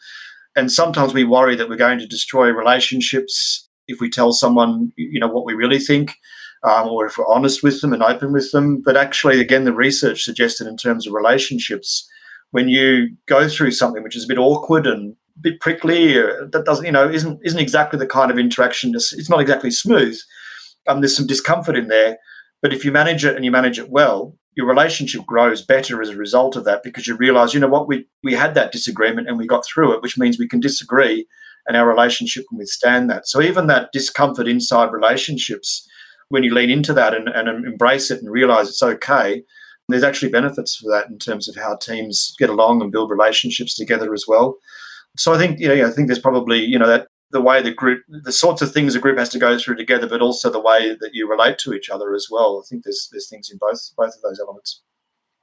[0.55, 5.19] And sometimes we worry that we're going to destroy relationships if we tell someone you
[5.19, 6.15] know what we really think
[6.65, 8.81] um, or if we're honest with them and open with them.
[8.83, 12.09] But actually, again, the research suggested in terms of relationships,
[12.51, 16.45] when you go through something which is a bit awkward and a bit prickly, uh,
[16.51, 18.93] that doesn't, you know, isn't isn't exactly the kind of interaction.
[18.95, 20.17] It's, not exactly smooth.
[20.87, 22.17] Um, there's some discomfort in there.
[22.61, 26.09] But if you manage it and you manage it well, your relationship grows better as
[26.09, 29.27] a result of that because you realize, you know what, we we had that disagreement
[29.27, 31.27] and we got through it, which means we can disagree
[31.67, 33.27] and our relationship can withstand that.
[33.27, 35.87] So even that discomfort inside relationships
[36.29, 39.43] when you lean into that and, and embrace it and realize it's okay,
[39.87, 43.75] there's actually benefits for that in terms of how teams get along and build relationships
[43.75, 44.57] together as well.
[45.17, 47.73] So I think you know I think there's probably you know that the way the
[47.73, 50.59] group the sorts of things a group has to go through together, but also the
[50.59, 52.61] way that you relate to each other as well.
[52.63, 54.81] I think there's there's things in both both of those elements.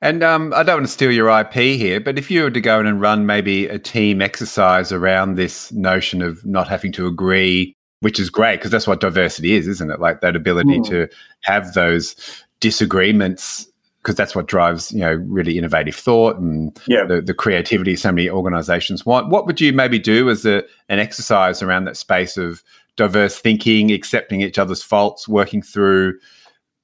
[0.01, 2.61] And um, I don't want to steal your IP here, but if you were to
[2.61, 7.07] go in and run maybe a team exercise around this notion of not having to
[7.07, 10.01] agree which is great because that's what diversity is, isn't it?
[10.01, 10.89] Like that ability mm.
[10.89, 11.09] to
[11.43, 12.17] have those
[12.61, 13.69] disagreements
[14.03, 17.05] because that's what drives you know really innovative thought and yeah.
[17.05, 20.99] the, the creativity so many organizations want what would you maybe do as a, an
[20.99, 22.63] exercise around that space of
[22.97, 26.17] diverse thinking accepting each other's faults working through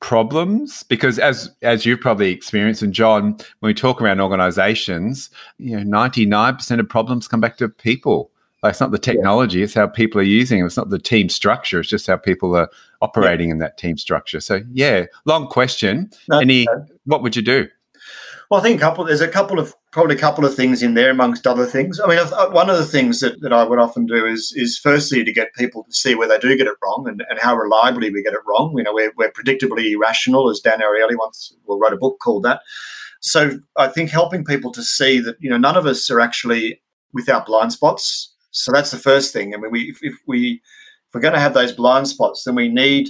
[0.00, 5.76] problems because as as you've probably experienced and john when we talk around organizations you
[5.76, 8.30] know 99% of problems come back to people
[8.62, 9.64] like it's not the technology, yeah.
[9.64, 10.64] it's how people are using it.
[10.64, 12.68] It's not the team structure, it's just how people are
[13.00, 13.52] operating yeah.
[13.52, 14.40] in that team structure.
[14.40, 16.11] So yeah, long question.
[16.28, 16.86] No, Any no.
[17.04, 17.68] what would you do?
[18.50, 19.04] Well, I think a couple.
[19.04, 22.00] There's a couple of probably a couple of things in there amongst other things.
[22.00, 22.18] I mean,
[22.52, 25.54] one of the things that, that I would often do is is firstly to get
[25.54, 28.32] people to see where they do get it wrong and, and how reliably we get
[28.32, 28.74] it wrong.
[28.76, 32.44] You know, we're, we're predictably irrational, as Dan Ariely once well, wrote a book called
[32.44, 32.62] that.
[33.20, 36.80] So I think helping people to see that you know none of us are actually
[37.12, 39.55] without blind spots so that's the first thing.
[39.55, 40.61] I mean, we if, if we
[41.09, 43.09] if we're going to have those blind spots, then we need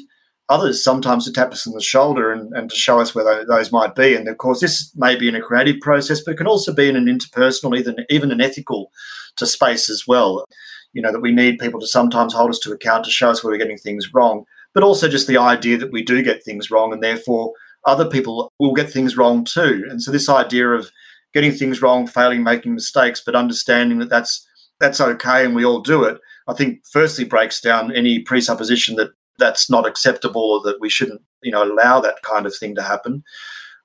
[0.49, 3.71] others sometimes to tap us on the shoulder and, and to show us where those
[3.71, 4.15] might be.
[4.15, 6.89] And of course, this may be in a creative process, but it can also be
[6.89, 8.91] in an interpersonal, even even an ethical
[9.37, 10.45] to space as well.
[10.93, 13.45] You know that we need people to sometimes hold us to account to show us
[13.45, 16.71] where we're getting things wrong, but also just the idea that we do get things
[16.71, 17.53] wrong, and therefore
[17.85, 19.85] other people will get things wrong too.
[19.89, 20.91] And so this idea of
[21.35, 24.48] getting things wrong, failing, making mistakes, but understanding that that's
[24.81, 29.11] that's okay and we all do it, I think firstly breaks down any presupposition that
[29.39, 32.83] that's not acceptable or that we shouldn't, you know, allow that kind of thing to
[32.83, 33.23] happen.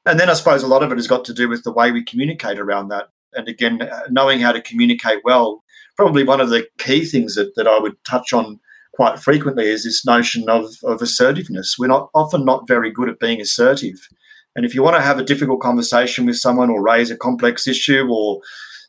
[0.06, 1.92] And then I suppose a lot of it has got to do with the way
[1.92, 3.10] we communicate around that.
[3.34, 5.64] And again, uh, knowing how to communicate well,
[5.96, 8.60] probably one of the key things that, that I would touch on
[8.94, 11.76] quite frequently is this notion of, of assertiveness.
[11.80, 14.08] We're not often not very good at being assertive.
[14.56, 17.68] And if you want to have a difficult conversation with someone or raise a complex
[17.68, 18.42] issue or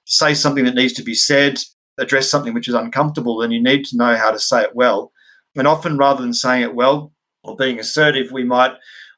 [0.04, 1.58] say something that needs to be said,
[1.98, 5.12] address something which is uncomfortable, then you need to know how to say it well.
[5.56, 8.72] And often, rather than saying it well or being assertive, we might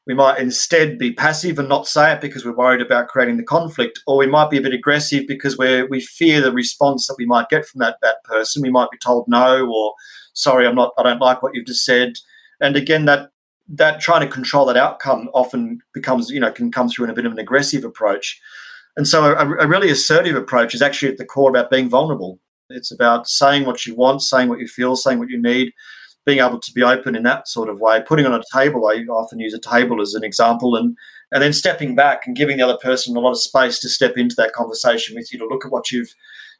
[0.05, 3.43] we might instead be passive and not say it because we're worried about creating the
[3.43, 7.17] conflict, or we might be a bit aggressive because we we fear the response that
[7.17, 8.61] we might get from that that person.
[8.61, 9.93] We might be told no, or
[10.33, 12.13] sorry, I'm not, I don't like what you've just said.
[12.61, 13.29] And again, that
[13.69, 17.15] that trying to control that outcome often becomes, you know, can come through in a
[17.15, 18.39] bit of an aggressive approach.
[18.95, 22.39] And so, a, a really assertive approach is actually at the core about being vulnerable
[22.69, 25.71] it's about saying what you want, saying what you feel, saying what you need,
[26.25, 28.01] being able to be open in that sort of way.
[28.05, 30.95] Putting on a table, I often use a table as an example, and
[31.31, 34.17] and then stepping back and giving the other person a lot of space to step
[34.17, 36.13] into that conversation with you, to look at what you've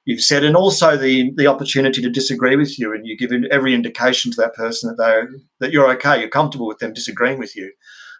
[0.05, 3.73] you've said, and also the the opportunity to disagree with you, and you give every
[3.73, 7.55] indication to that person that they that you're okay, you're comfortable with them disagreeing with
[7.55, 7.71] you.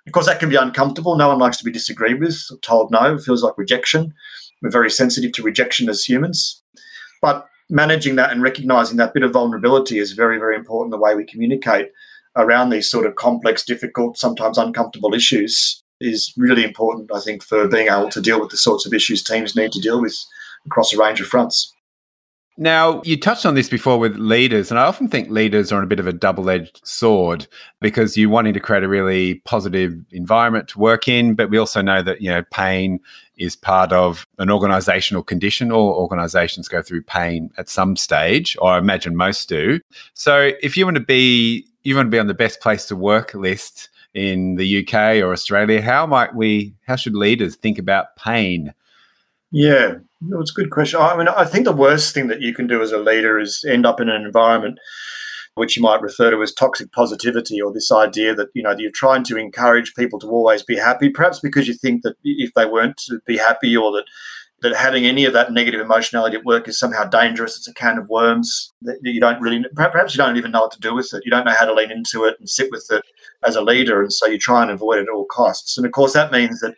[0.05, 1.17] Of course, that can be uncomfortable.
[1.17, 3.15] No one likes to be disagreed with, or told no.
[3.15, 4.13] It feels like rejection.
[4.61, 6.63] We're very sensitive to rejection as humans,
[7.21, 11.15] but managing that and recognizing that bit of vulnerability is very, very important the way
[11.15, 11.91] we communicate
[12.36, 17.68] around these sort of complex, difficult, sometimes uncomfortable issues is really important, I think, for
[17.68, 20.15] being able to deal with the sorts of issues teams need to deal with
[20.65, 21.74] across a range of fronts.
[22.60, 25.84] Now, you touched on this before with leaders, and I often think leaders are on
[25.84, 27.45] a bit of a double edged sword
[27.82, 31.84] because you're wanting to create a really positive environment to work in, but we also
[31.84, 32.99] know that, you know, pain
[33.38, 35.72] is part of an organizational condition.
[35.72, 39.80] All organizations go through pain at some stage, or I imagine most do.
[40.16, 42.95] So if you want to be, you want to be on the best place to
[42.95, 48.16] work list in the UK or Australia, how might we, how should leaders think about
[48.16, 48.74] pain?
[49.52, 49.95] Yeah,
[50.39, 51.00] it's a good question.
[51.00, 53.64] I mean, I think the worst thing that you can do as a leader is
[53.68, 54.80] end up in an environment
[55.58, 58.91] which you might refer to as toxic positivity or this idea that you know you're
[58.91, 62.66] trying to encourage people to always be happy perhaps because you think that if they
[62.66, 64.06] weren't to be happy or that
[64.62, 67.98] that having any of that negative emotionality at work is somehow dangerous it's a can
[67.98, 71.12] of worms that you don't really perhaps you don't even know what to do with
[71.14, 71.24] it.
[71.26, 73.04] You don't know how to lean into it and sit with it
[73.43, 75.78] as a leader and so you try and avoid it at all costs.
[75.78, 76.76] And of course that means that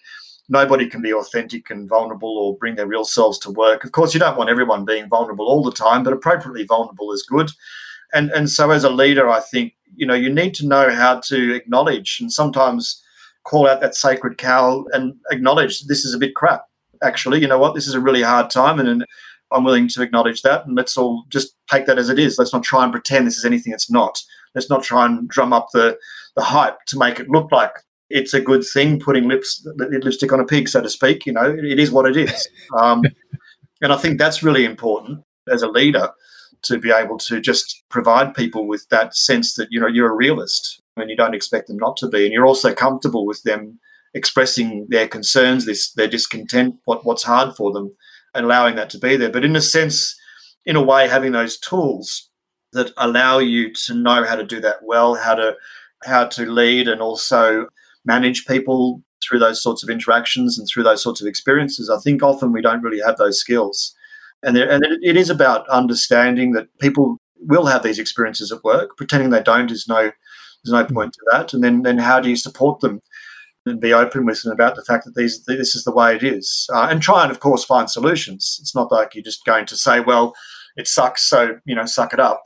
[0.50, 3.84] nobody can be authentic and vulnerable or bring their real selves to work.
[3.84, 7.24] Of course, you don't want everyone being vulnerable all the time, but appropriately vulnerable is
[7.24, 7.52] good.
[8.14, 11.20] And and so as a leader, I think you know you need to know how
[11.22, 13.02] to acknowledge and sometimes
[13.43, 16.66] call out that sacred cow and acknowledge this is a bit crap.
[17.02, 17.76] Actually, you know what?
[17.76, 19.06] This is a really hard time, and, and
[19.52, 20.66] I'm willing to acknowledge that.
[20.66, 22.38] And let's all just take that as it is.
[22.38, 24.22] Let's not try and pretend this is anything it's not.
[24.56, 25.97] Let's not try and drum up the
[26.36, 27.72] the hype to make it look like
[28.10, 31.26] it's a good thing putting lips lipstick on a pig, so to speak.
[31.26, 32.47] You know, it is what it is,
[32.78, 33.03] um,
[33.82, 36.10] and I think that's really important as a leader
[36.62, 40.16] to be able to just provide people with that sense that you know you're a
[40.16, 43.80] realist and you don't expect them not to be, and you're also comfortable with them
[44.14, 47.95] expressing their concerns, this their discontent, what what's hard for them,
[48.34, 49.32] and allowing that to be there.
[49.32, 50.20] But in a sense,
[50.66, 52.30] in a way, having those tools
[52.74, 55.55] that allow you to know how to do that well, how to
[56.03, 57.68] how to lead, and also
[58.14, 61.89] manage people through those sorts of interactions and through those sorts of experiences.
[61.89, 63.93] I think often we don't really have those skills.
[64.41, 68.64] And, there, and it, it is about understanding that people will have these experiences at
[68.64, 68.95] work.
[68.97, 70.12] Pretending they don't is no
[70.64, 71.53] there's no point to that.
[71.53, 73.01] And then then how do you support them?
[73.66, 76.24] and be open with them about the fact that these this is the way it
[76.24, 78.57] is, uh, and try and of course find solutions.
[78.62, 80.34] It's not like you're just going to say, well,
[80.76, 82.41] it sucks, so you know, suck it up.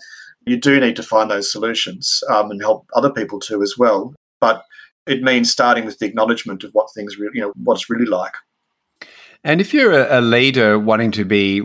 [0.45, 4.14] You do need to find those solutions um, and help other people too as well.
[4.41, 4.64] But
[5.08, 8.06] it means starting with the acknowledgement of what things really, you know, what it's really
[8.06, 8.34] like.
[9.43, 11.62] And if you're a, a leader wanting to be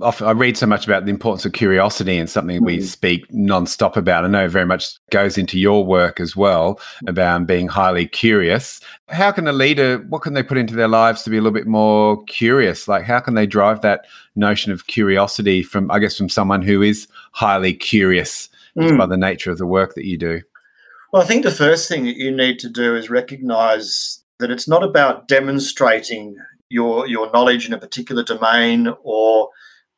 [0.00, 2.66] often I read so much about the importance of curiosity and something mm-hmm.
[2.66, 4.24] we speak non-stop about.
[4.24, 8.80] I know very much goes into your work as well about being highly curious.
[9.08, 11.58] How can a leader, what can they put into their lives to be a little
[11.58, 12.86] bit more curious?
[12.86, 14.06] Like how can they drive that
[14.36, 18.96] notion of curiosity from, I guess, from someone who is highly curious mm.
[18.96, 20.42] by the nature of the work that you do?
[21.12, 24.68] Well, I think the first thing that you need to do is recognize that it's
[24.68, 26.36] not about demonstrating
[26.68, 29.48] your your knowledge in a particular domain or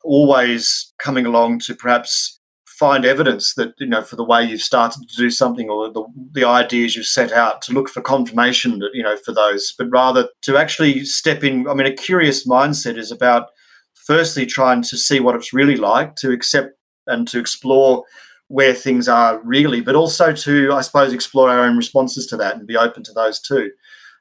[0.04, 5.06] always coming along to perhaps find evidence that you know for the way you've started
[5.06, 6.02] to do something or the,
[6.32, 9.90] the ideas you've set out to look for confirmation that you know for those but
[9.90, 11.68] rather to actually step in.
[11.68, 13.48] I mean a curious mindset is about
[13.94, 16.70] firstly trying to see what it's really like to accept
[17.06, 18.04] and to explore
[18.52, 22.56] where things are really but also to i suppose explore our own responses to that
[22.56, 23.70] and be open to those too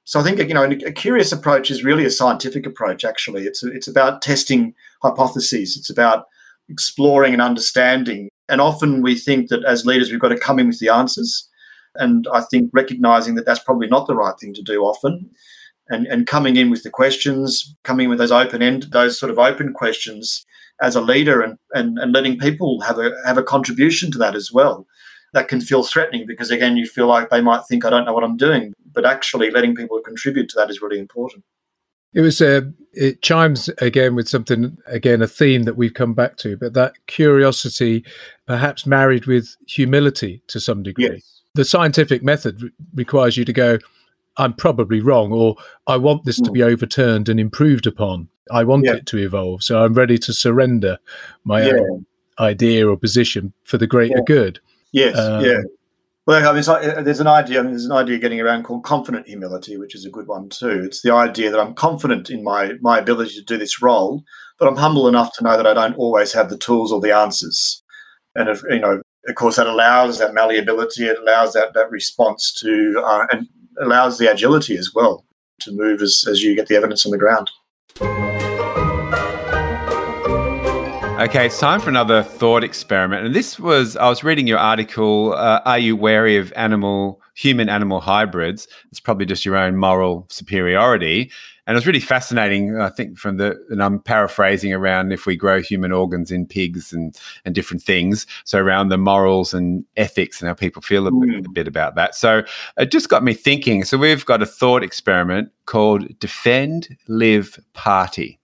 [0.03, 3.05] so I think you know a curious approach is really a scientific approach.
[3.05, 5.77] Actually, it's it's about testing hypotheses.
[5.77, 6.25] It's about
[6.69, 8.29] exploring and understanding.
[8.49, 11.47] And often we think that as leaders we've got to come in with the answers.
[11.95, 15.29] And I think recognizing that that's probably not the right thing to do often.
[15.89, 19.29] And, and coming in with the questions, coming in with those open end, those sort
[19.29, 20.45] of open questions
[20.81, 24.35] as a leader, and, and, and letting people have a have a contribution to that
[24.35, 24.87] as well
[25.33, 28.13] that can feel threatening because again you feel like they might think i don't know
[28.13, 31.43] what i'm doing but actually letting people contribute to that is really important
[32.13, 32.61] it was uh,
[32.93, 36.93] it chimes again with something again a theme that we've come back to but that
[37.07, 38.03] curiosity
[38.47, 41.41] perhaps married with humility to some degree yes.
[41.55, 43.77] the scientific method re- requires you to go
[44.37, 45.55] i'm probably wrong or
[45.87, 46.45] i want this mm.
[46.45, 46.55] to hmm.
[46.55, 48.95] be overturned and improved upon i want yeah.
[48.95, 50.97] it to evolve so i'm ready to surrender
[51.43, 51.73] my yeah.
[51.73, 52.05] own
[52.39, 54.23] idea or position for the greater yeah.
[54.25, 54.59] good
[54.91, 55.61] Yes, um, yeah.
[56.27, 57.59] Well, I mean, like, uh, there's an idea.
[57.59, 60.49] I mean, there's an idea getting around called confident humility, which is a good one
[60.49, 60.83] too.
[60.85, 64.23] It's the idea that I'm confident in my my ability to do this role,
[64.59, 67.15] but I'm humble enough to know that I don't always have the tools or the
[67.15, 67.81] answers.
[68.35, 71.05] And if you know, of course, that allows that malleability.
[71.05, 73.47] It allows that that response to uh, and
[73.81, 75.25] allows the agility as well
[75.61, 77.49] to move as as you get the evidence on the ground.
[81.21, 83.27] Okay, it's time for another thought experiment.
[83.27, 87.69] And this was, I was reading your article, uh, Are You Wary of Animal, Human
[87.69, 88.67] Animal Hybrids?
[88.89, 91.29] It's probably just your own moral superiority.
[91.67, 95.35] And it was really fascinating, I think, from the, and I'm paraphrasing around if we
[95.35, 97.15] grow human organs in pigs and,
[97.45, 98.25] and different things.
[98.43, 101.21] So around the morals and ethics and how people feel a, mm.
[101.21, 102.15] bit, a bit about that.
[102.15, 102.41] So
[102.79, 103.83] it just got me thinking.
[103.83, 108.39] So we've got a thought experiment called Defend, Live, Party.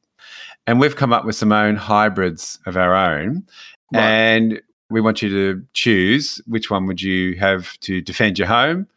[0.67, 3.45] And we've come up with some own hybrids of our own.
[3.93, 4.01] Right.
[4.01, 8.87] And we want you to choose which one would you have to defend your home,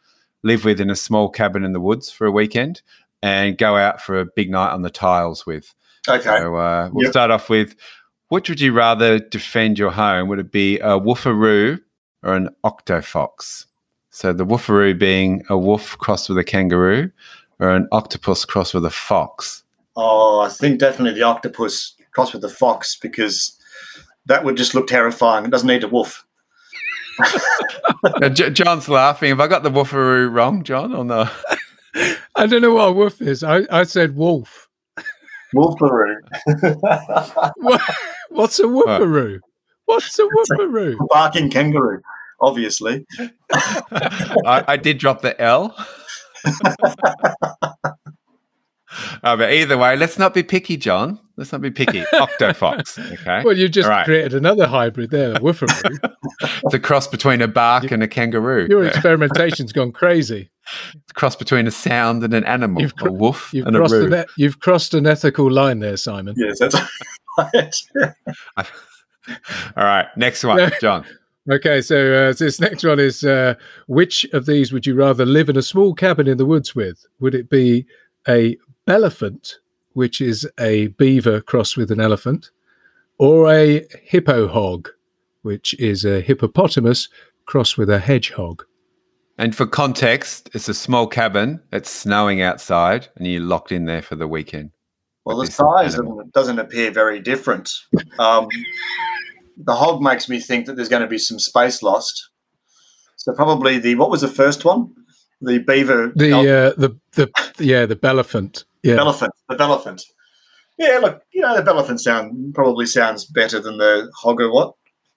[0.43, 2.83] live with in a small cabin in the woods for a weekend,
[3.23, 5.75] and go out for a big night on the tiles with.
[6.09, 6.23] Okay.
[6.23, 7.13] So uh, we'll yep.
[7.13, 7.77] start off with
[8.29, 10.29] which would you rather defend your home?
[10.29, 11.81] Would it be a woofaroo
[12.23, 13.67] or an octofox?
[14.11, 17.11] So the woofaroo being a wolf crossed with a kangaroo
[17.59, 19.65] or an octopus crossed with a fox.
[19.97, 23.57] Oh, I think definitely the octopus crossed with the fox because
[24.27, 25.45] that would just look terrifying.
[25.45, 26.25] It doesn't need a wolf.
[28.03, 29.29] Uh, John's laughing.
[29.29, 31.29] Have I got the woofaroo wrong, John, or no?
[32.35, 33.45] I don't know what a wolf is.
[33.45, 34.69] I, I said wolf.
[35.55, 36.17] Wolfaroo.
[38.31, 39.41] What's a woofaroo?
[39.85, 40.95] What's a woofaroo?
[40.95, 42.01] A barking kangaroo,
[42.41, 43.05] obviously.
[43.53, 45.77] I, I did drop the L.
[49.23, 51.19] Oh, but either way, let's not be picky, John.
[51.37, 52.01] Let's not be picky.
[52.13, 53.13] Octofox.
[53.13, 53.43] Okay.
[53.45, 54.05] well, you've just right.
[54.05, 56.15] created another hybrid there, woofaroo.
[56.65, 58.67] it's a cross between a bark you, and a kangaroo.
[58.69, 60.51] Your experimentation's gone crazy.
[60.95, 63.81] It's a cross between a sound and an animal, you've a woof you've and a
[63.81, 64.13] roo.
[64.13, 66.35] An, you've crossed an ethical line there, Simon.
[66.37, 66.77] Yes, that's
[67.39, 67.73] right.
[69.77, 71.05] All right, next one, John.
[71.51, 73.55] Okay, so uh, this next one is uh,
[73.87, 77.05] which of these would you rather live in a small cabin in the woods with?
[77.21, 77.87] Would it be
[78.29, 78.57] a
[78.91, 79.59] elephant,
[79.93, 82.51] which is a beaver crossed with an elephant,
[83.19, 84.91] or a hippo hog,
[85.43, 87.09] which is a hippopotamus
[87.47, 88.65] crossed with a hedgehog.
[89.39, 91.61] And for context, it's a small cabin.
[91.73, 94.73] It's snowing outside, and you're locked in there for the weekend.
[95.25, 95.99] Well, the size
[96.33, 97.71] doesn't appear very different.
[98.19, 98.49] Um,
[99.57, 102.29] the hog makes me think that there's going to be some space lost.
[103.17, 104.95] So probably the what was the first one?
[105.41, 106.13] the beaver.
[106.15, 108.65] The uh, the the yeah the belephant.
[108.83, 109.31] Yeah, Belephant.
[109.49, 110.03] The belephant.
[110.79, 114.53] Yeah, look, you know, the belephant sound probably sounds better than the hogger.
[114.53, 114.75] What?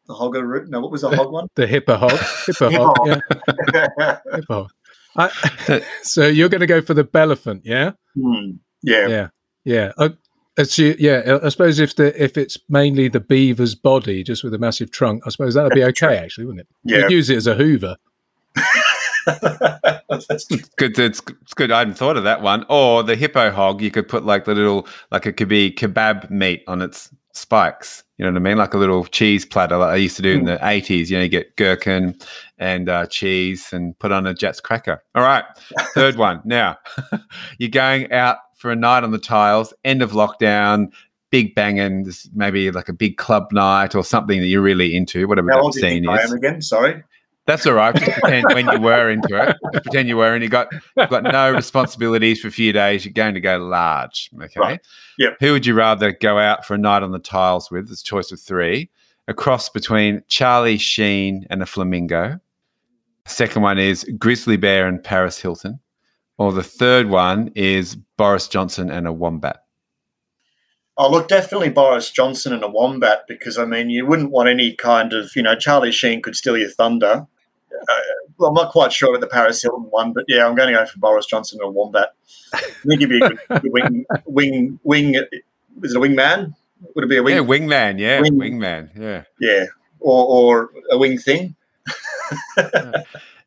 [0.07, 0.69] The hogger root?
[0.69, 1.47] No, what was the hog one?
[1.55, 2.19] the hippo hog.
[2.45, 2.97] Hippo hog.
[3.05, 4.71] Yeah, hippo hog.
[5.15, 7.91] I, so you're going to go for the belephant, yeah?
[8.15, 9.07] Hmm, yeah.
[9.07, 9.27] Yeah,
[9.63, 9.91] yeah.
[9.97, 10.09] Uh,
[10.57, 14.59] it's, yeah, I suppose if the if it's mainly the beaver's body, just with a
[14.59, 16.67] massive trunk, I suppose that would be okay, actually, wouldn't it?
[16.83, 16.97] Yeah.
[16.99, 17.95] You'd use it as a Hoover.
[20.09, 20.45] That's
[20.77, 20.97] Good.
[20.99, 21.71] It's, it's good.
[21.71, 22.65] I hadn't thought of that one.
[22.69, 26.29] Or the hippo hog, you could put like the little, like it could be kebab
[26.29, 28.03] meat on its spikes.
[28.17, 28.57] You know what I mean?
[28.57, 31.09] Like a little cheese platter, like I used to do in the eighties.
[31.09, 32.17] You know, you get gherkin
[32.57, 35.03] and uh, cheese and put on a Jatz cracker.
[35.15, 35.43] All right,
[35.93, 36.41] third one.
[36.53, 36.77] Now
[37.57, 39.73] you're going out for a night on the tiles.
[39.83, 40.91] End of lockdown.
[41.31, 45.49] Big banging, maybe like a big club night or something that you're really into, whatever
[45.49, 46.61] How that old do you scene think I am again?
[46.61, 47.03] Sorry.
[47.45, 47.93] That's all right.
[47.93, 49.57] Just pretend when you were into it.
[49.73, 53.03] Just pretend you were, and you got you've got no responsibilities for a few days.
[53.03, 54.29] You're going to go large.
[54.41, 54.59] Okay.
[54.59, 54.81] Right.
[55.19, 55.37] Yep.
[55.41, 57.91] Who would you rather go out for a night on the tiles with?
[57.91, 58.89] It's a choice of three.
[59.27, 62.39] A cross between Charlie Sheen and a flamingo.
[63.25, 65.79] Second one is Grizzly Bear and Paris Hilton.
[66.37, 69.63] Or the third one is Boris Johnson and a wombat.
[70.97, 74.75] Oh, look, definitely Boris Johnson and a wombat because I mean, you wouldn't want any
[74.75, 77.25] kind of, you know, Charlie Sheen could steal your thunder.
[77.81, 77.95] Uh,
[78.37, 80.79] well, I'm not quite sure about the Paris Hilton one, but yeah, I'm going to
[80.79, 82.13] go for Boris Johnson or wombat.
[82.53, 85.15] I think he'd be a good, good wing, wing, wing.
[85.15, 86.55] Is it a wingman?
[86.95, 87.35] Would it be a wing?
[87.35, 87.99] yeah, wingman.
[87.99, 88.89] Yeah, wing- wingman.
[88.97, 89.23] Yeah.
[89.39, 89.65] yeah,
[89.99, 91.55] or or a wing thing.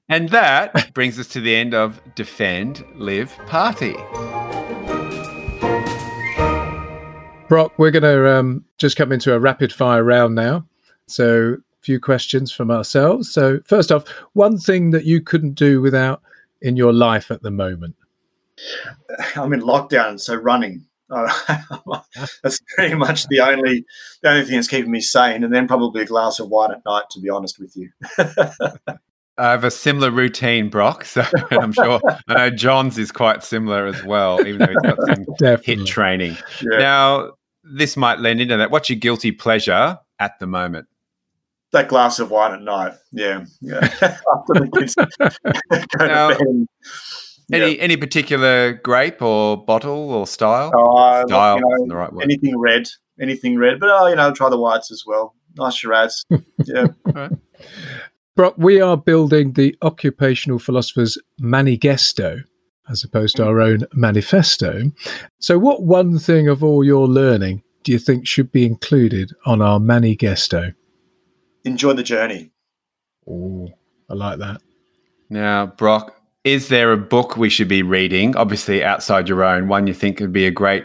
[0.08, 3.94] And that brings us to the end of Defend, Live, Party.
[7.48, 10.64] Brock, we're going to um, just come into a rapid fire round now.
[11.08, 11.56] So, a
[11.86, 13.32] few questions from ourselves.
[13.32, 16.20] So, first off, one thing that you couldn't do without
[16.60, 17.94] in your life at the moment.
[19.36, 20.84] I'm in lockdown, so running.
[21.08, 23.84] That's pretty much the only
[24.22, 26.84] the only thing that's keeping me sane, and then probably a glass of wine at
[26.84, 27.04] night.
[27.12, 27.90] To be honest with you.
[29.38, 31.04] I have a similar routine, Brock.
[31.04, 31.22] So
[31.52, 35.26] I'm sure I know John's is quite similar as well, even though he's got some
[35.38, 35.76] Definitely.
[35.76, 36.36] HIIT training.
[36.62, 36.78] Yeah.
[36.78, 37.32] Now,
[37.62, 38.72] this might lend into that.
[38.72, 40.88] What's your guilty pleasure at the moment?
[41.72, 42.94] That glass of wine at night.
[43.12, 43.78] Yeah, yeah.
[44.02, 44.94] After the kids
[45.98, 46.66] Now, to bed.
[47.52, 50.72] Any any particular grape or bottle or style?
[50.74, 52.22] Oh, Look, style you know, the right word.
[52.24, 52.88] anything red,
[53.20, 53.78] anything red.
[53.78, 55.34] But oh, you know, try the whites as well.
[55.56, 56.24] Nice Shiraz.
[56.64, 56.86] Yeah.
[58.34, 62.40] Brock, we are building the occupational philosopher's manifesto
[62.90, 64.92] as opposed to our own manifesto.
[65.38, 69.62] So, what one thing of all your learning do you think should be included on
[69.62, 70.72] our manifesto?
[71.66, 72.52] Enjoy the journey.
[73.28, 73.68] Oh,
[74.08, 74.62] I like that.
[75.28, 78.36] Now, Brock, is there a book we should be reading?
[78.36, 80.84] Obviously, outside your own, one you think would be a great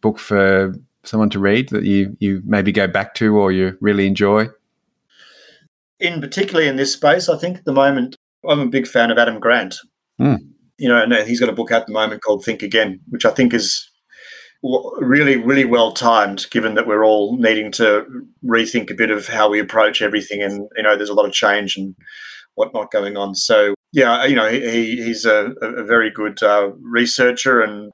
[0.00, 0.74] book for
[1.04, 4.48] someone to read that you you maybe go back to or you really enjoy?
[6.00, 8.16] In particularly in this space, I think at the moment
[8.46, 9.76] I'm a big fan of Adam Grant.
[10.18, 10.34] Hmm.
[10.76, 13.24] You know, and he's got a book out at the moment called Think Again, which
[13.24, 13.95] I think is w-
[14.98, 18.06] really, really well timed, given that we're all needing to
[18.44, 21.32] rethink a bit of how we approach everything, and you know, there's a lot of
[21.32, 21.94] change and
[22.54, 23.34] whatnot going on.
[23.34, 27.92] So, yeah, you know, he, he's a, a very good uh, researcher and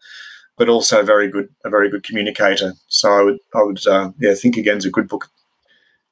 [0.58, 2.74] but also a very good a very good communicator.
[2.88, 5.28] So I would I would uh, yeah, Think Again's a good book.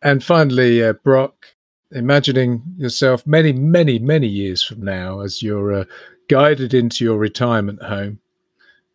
[0.03, 1.55] And finally, uh, Brock,
[1.91, 5.85] imagining yourself many, many, many years from now as you're uh,
[6.29, 8.21] guided into your retirement home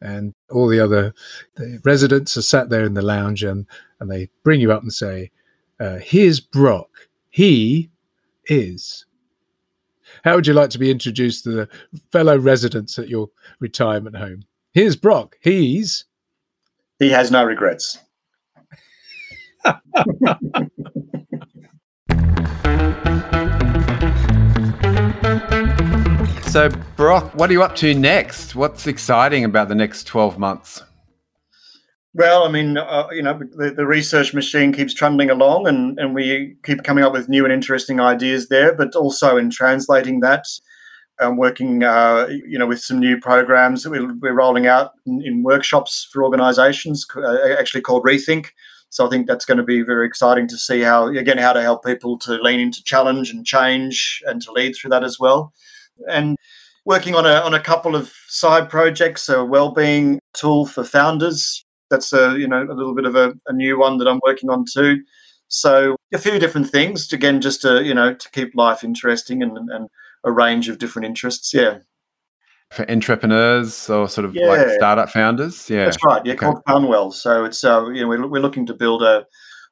[0.02, 1.14] and all the other
[1.56, 3.66] the residents are sat there in the lounge and,
[4.00, 5.32] and they bring you up and say,
[5.80, 6.90] uh, Here's Brock.
[7.30, 7.90] He
[8.46, 9.06] is.
[10.24, 11.70] How would you like to be introduced to the
[12.12, 13.30] fellow residents at your
[13.60, 14.44] retirement home?
[14.74, 15.36] Here's Brock.
[15.42, 16.06] He's.
[17.00, 17.98] He has no regrets.
[26.56, 28.56] So, Brock, what are you up to next?
[28.56, 30.82] What's exciting about the next 12 months?
[32.14, 36.16] Well, I mean, uh, you know, the, the research machine keeps trundling along, and, and
[36.16, 38.74] we keep coming up with new and interesting ideas there.
[38.74, 40.46] But also in translating that,
[41.20, 45.22] I'm working, uh, you know, with some new programs that we're, we're rolling out in,
[45.26, 48.52] in workshops for organisations, uh, actually called Rethink.
[48.92, 51.62] So I think that's going to be very exciting to see how, again, how to
[51.62, 55.52] help people to lean into challenge and change and to lead through that as well.
[56.10, 56.38] And
[56.86, 62.14] working on a on a couple of side projects, a well-being tool for founders that's
[62.14, 64.66] a you know a little bit of a, a, new one that I'm working on
[64.72, 65.04] too.
[65.48, 69.58] So a few different things again, just to you know to keep life interesting and,
[69.58, 69.88] and
[70.24, 71.54] a range of different interests.
[71.54, 71.80] Yeah.
[72.72, 74.48] for entrepreneurs or sort of yeah.
[74.48, 75.70] like startup founders.
[75.70, 76.26] Yeah, that's right.
[76.26, 76.46] Yeah, okay.
[76.46, 77.14] called Funwell.
[77.14, 79.26] So it's uh, you know we're, we're looking to build a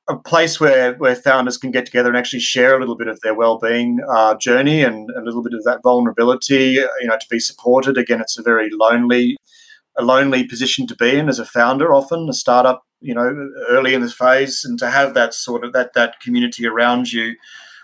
[0.10, 3.20] a place where where founders can get together and actually share a little bit of
[3.22, 7.40] their well-being uh, journey and a little bit of that vulnerability you know to be
[7.40, 7.98] supported.
[7.98, 9.38] Again it's a very lonely
[9.98, 13.94] a lonely position to be in as a founder often a startup you know early
[13.94, 17.36] in this phase and to have that sort of that that community around you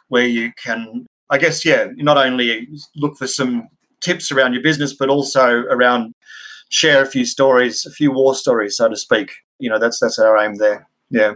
[0.07, 3.67] where you can i guess yeah not only look for some
[4.01, 6.13] tips around your business but also around
[6.69, 9.31] share a few stories a few war stories so to speak.
[9.59, 10.87] You know that's that's our aim there.
[11.09, 11.33] Yeah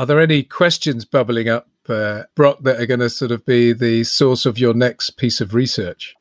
[0.00, 3.74] are there any questions bubbling up, uh, Brock, that are going to sort of be
[3.74, 6.14] the source of your next piece of research?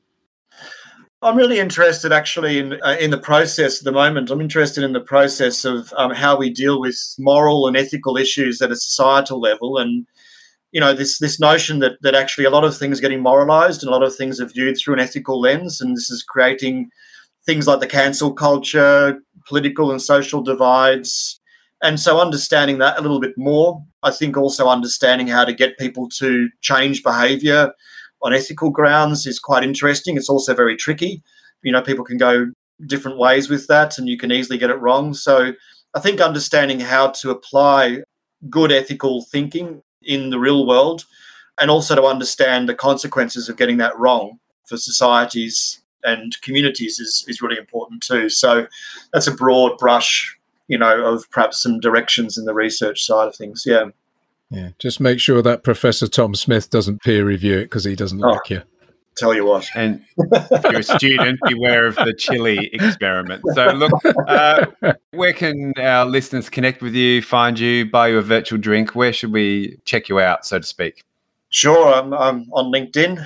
[1.22, 4.32] I'm really interested, actually, in uh, in the process at the moment.
[4.32, 8.62] I'm interested in the process of um, how we deal with moral and ethical issues
[8.62, 10.06] at a societal level, and
[10.74, 13.82] you know this this notion that that actually a lot of things are getting moralized
[13.82, 16.90] and a lot of things are viewed through an ethical lens, and this is creating
[17.46, 21.39] things like the cancel culture, political and social divides,
[21.82, 25.78] and so understanding that a little bit more, I think also understanding how to get
[25.78, 27.74] people to change behavior
[28.22, 30.18] on ethical grounds is quite interesting.
[30.18, 31.24] It's also very tricky.
[31.64, 32.48] You know, people can go
[32.86, 35.14] different ways with that and you can easily get it wrong.
[35.14, 35.54] So
[35.94, 38.04] I think understanding how to apply
[38.50, 41.06] good ethical thinking in the real world
[41.60, 47.26] and also to understand the consequences of getting that wrong for societies and communities is,
[47.28, 48.30] is really important too.
[48.30, 48.68] So
[49.12, 50.39] that's a broad brush
[50.70, 53.64] you know, of perhaps some directions in the research side of things.
[53.66, 53.86] Yeah.
[54.52, 54.70] Yeah.
[54.80, 58.30] Just make sure that Professor Tom Smith doesn't peer review it because he doesn't oh,
[58.30, 58.62] like you.
[59.18, 59.68] Tell you what.
[59.76, 63.44] And if you're a student, beware of the chili experiment.
[63.54, 63.92] So, look,
[64.28, 64.68] uh,
[65.12, 68.96] where can our listeners connect with you, find you, buy you a virtual drink?
[68.96, 71.04] Where should we check you out, so to speak?
[71.50, 71.94] Sure.
[71.94, 73.26] I'm, I'm on LinkedIn.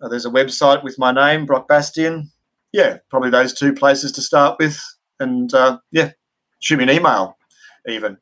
[0.00, 2.30] Uh, there's a website with my name, Brock Bastian.
[2.72, 4.80] Yeah, probably those two places to start with.
[5.18, 6.12] And uh, yeah,
[6.60, 7.36] shoot me an email,
[7.88, 8.18] even.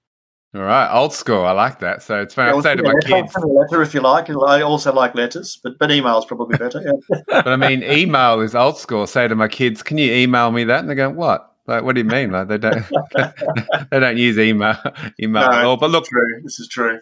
[0.55, 1.45] All right, old school.
[1.45, 2.01] I like that.
[2.01, 2.53] So it's funny.
[2.53, 4.31] Yeah, I say to my kids, letter if you like.
[4.31, 6.81] I also like letters, but but email is probably better.
[6.81, 7.21] Yeah.
[7.27, 9.03] but I mean, email is old school.
[9.03, 11.83] I say to my kids, "Can you email me that?" And they go, "What?" Like,
[11.83, 12.31] what do you mean?
[12.31, 12.85] Like they don't
[13.91, 14.77] they don't use email
[15.21, 15.77] email no, at all.
[15.77, 16.41] But look, true.
[16.45, 17.01] this is true.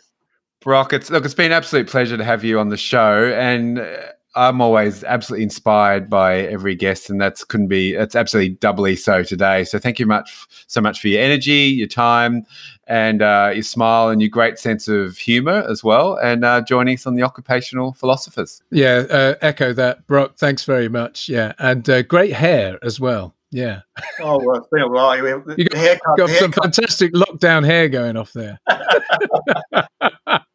[0.60, 3.80] Brock, it's look, it's been an absolute pleasure to have you on the show, and
[3.80, 3.96] uh,
[4.34, 7.94] I'm always absolutely inspired by every guest, and that's couldn't be.
[7.94, 9.64] It's absolutely doubly so today.
[9.64, 12.46] So thank you much so much for your energy, your time,
[12.86, 16.94] and uh, your smile, and your great sense of humour as well, and uh, joining
[16.94, 18.62] us on the occupational philosophers.
[18.70, 20.36] Yeah, uh, echo that, Brock.
[20.36, 21.28] Thanks very much.
[21.28, 23.34] Yeah, and uh, great hair as well.
[23.50, 23.82] Yeah.
[24.20, 25.14] Oh, well, it's been a while.
[25.14, 28.58] You got, haircut, got some fantastic lockdown hair going off there.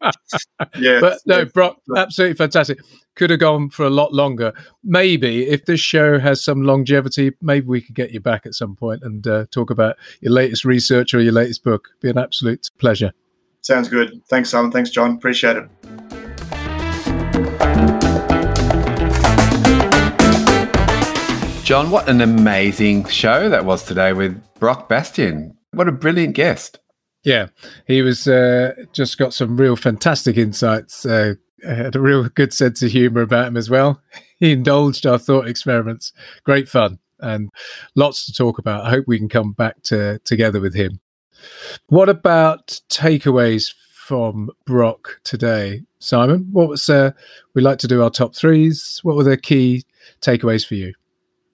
[0.78, 0.98] yeah.
[1.00, 2.78] But no, Brock, absolutely fantastic.
[3.14, 4.52] Could have gone for a lot longer.
[4.84, 8.76] Maybe if this show has some longevity, maybe we could get you back at some
[8.76, 11.88] point and uh, talk about your latest research or your latest book.
[12.00, 13.12] Be an absolute pleasure.
[13.62, 14.22] Sounds good.
[14.28, 14.70] Thanks, Simon.
[14.70, 15.16] Thanks, John.
[15.16, 15.68] Appreciate it.
[21.64, 25.54] John, what an amazing show that was today with Brock Bastian.
[25.72, 26.78] What a brilliant guest.
[27.28, 27.48] Yeah,
[27.86, 31.04] he was uh, just got some real fantastic insights.
[31.04, 34.00] Uh, had a real good sense of humor about him as well.
[34.40, 36.12] He indulged our thought experiments.
[36.44, 37.50] Great fun and
[37.96, 38.86] lots to talk about.
[38.86, 41.00] I hope we can come back to together with him.
[41.88, 43.74] What about takeaways
[44.06, 46.50] from Brock today, Simon?
[46.52, 47.10] What was uh,
[47.52, 49.00] we like to do our top threes?
[49.02, 49.84] What were the key
[50.20, 50.94] takeaways for you?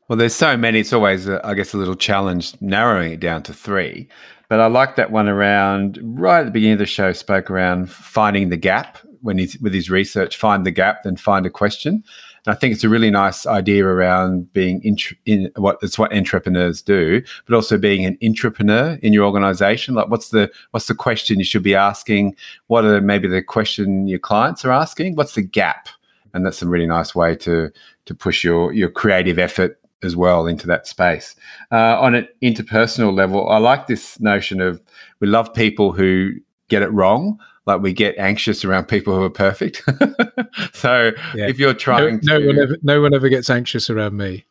[0.09, 0.81] Well, there's so many.
[0.81, 4.09] It's always, uh, I guess, a little challenge narrowing it down to three.
[4.49, 7.13] But I like that one around right at the beginning of the show.
[7.13, 10.37] Spoke around finding the gap when he's with his research.
[10.37, 12.05] Find the gap, then find a question.
[12.47, 16.15] And I think it's a really nice idea around being int- in what it's what
[16.15, 19.95] entrepreneurs do, but also being an entrepreneur in your organization.
[19.95, 22.37] Like, what's the what's the question you should be asking?
[22.67, 25.17] What are maybe the question your clients are asking?
[25.17, 25.89] What's the gap?
[26.35, 27.71] And that's a really nice way to
[28.05, 31.35] to push your your creative effort as well into that space.
[31.73, 34.81] Uh, on an interpersonal level, I like this notion of
[35.21, 36.33] we love people who
[36.69, 37.39] get it wrong.
[37.67, 39.83] Like we get anxious around people who are perfect.
[40.75, 41.49] so yeah.
[41.49, 44.45] if you're trying, no, to, one ever, no one ever gets anxious around me.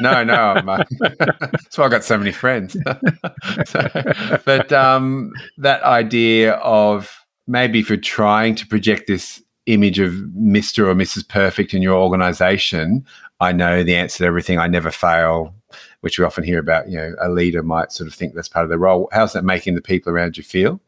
[0.00, 0.62] no, no,
[1.00, 2.76] that's why I got so many friends.
[3.66, 3.88] so,
[4.44, 10.86] but um, that idea of maybe if you're trying to project this image of Mr.
[10.86, 11.28] or Mrs.
[11.28, 13.04] Perfect in your organization,
[13.40, 14.58] I know the answer to everything.
[14.58, 15.54] I never fail,
[16.00, 16.88] which we often hear about.
[16.88, 19.08] You know, a leader might sort of think that's part of their role.
[19.12, 20.80] How's that making the people around you feel?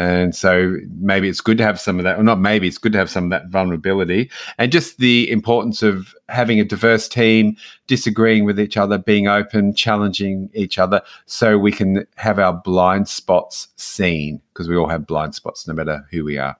[0.00, 2.92] And so maybe it's good to have some of that, or not maybe, it's good
[2.92, 7.54] to have some of that vulnerability and just the importance of having a diverse team,
[7.86, 13.08] disagreeing with each other, being open, challenging each other so we can have our blind
[13.08, 16.56] spots seen because we all have blind spots no matter who we are.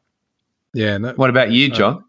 [0.75, 0.99] Yeah.
[0.99, 2.05] No, what about you, John?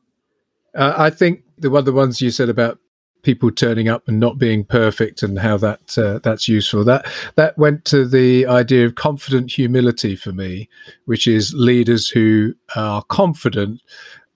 [0.75, 2.77] Uh, I think the one the ones you said about
[3.23, 6.83] people turning up and not being perfect and how that uh, that's useful.
[6.83, 10.69] That that went to the idea of confident humility for me
[11.05, 13.81] which is leaders who are confident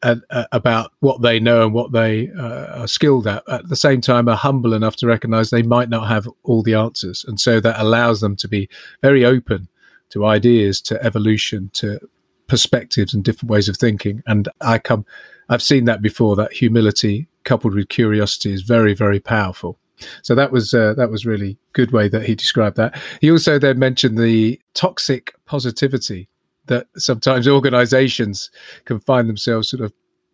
[0.03, 3.75] at, uh, about what they know and what they uh, are skilled at at the
[3.75, 7.25] same time are humble enough to recognize they might not have all the answers.
[7.27, 8.69] And so that allows them to be
[9.01, 9.67] very open
[10.09, 11.99] to ideas to evolution to
[12.47, 14.21] perspectives and different ways of thinking.
[14.27, 15.05] And i come
[15.49, 19.79] i've seen that before that humility coupled with curiosity is very very powerful.
[20.23, 22.99] So that was uh, that was really good way that he described that.
[23.21, 26.27] He also then mentioned the toxic positivity
[26.65, 28.51] that sometimes organizations
[28.83, 29.93] can find themselves sort of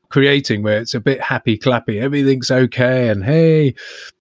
[0.10, 3.74] creating where it's a bit happy clappy everything's okay and hey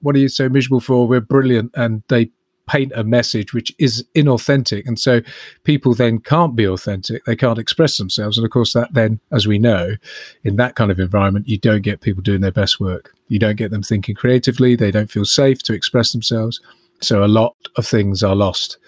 [0.02, 1.06] what are you so miserable for?
[1.06, 2.30] We're brilliant and they
[2.70, 4.86] paint a message which is inauthentic.
[4.86, 5.20] And so
[5.64, 7.24] people then can't be authentic.
[7.24, 8.38] They can't express themselves.
[8.38, 9.96] And of course, that then, as we know,
[10.44, 13.12] in that kind of environment, you don't get people doing their best work.
[13.26, 14.76] You don't get them thinking creatively.
[14.76, 16.60] They don't feel safe to express themselves.
[17.00, 18.78] So a lot of things are lost.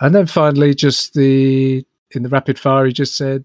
[0.00, 3.44] And then finally, just the, in the rapid fire, he just said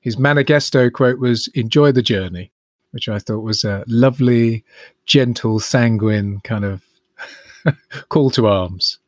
[0.00, 2.50] his manifesto quote was, enjoy the journey,
[2.90, 4.64] which I thought was a lovely,
[5.06, 6.82] gentle, sanguine kind of
[8.08, 8.98] call to arms.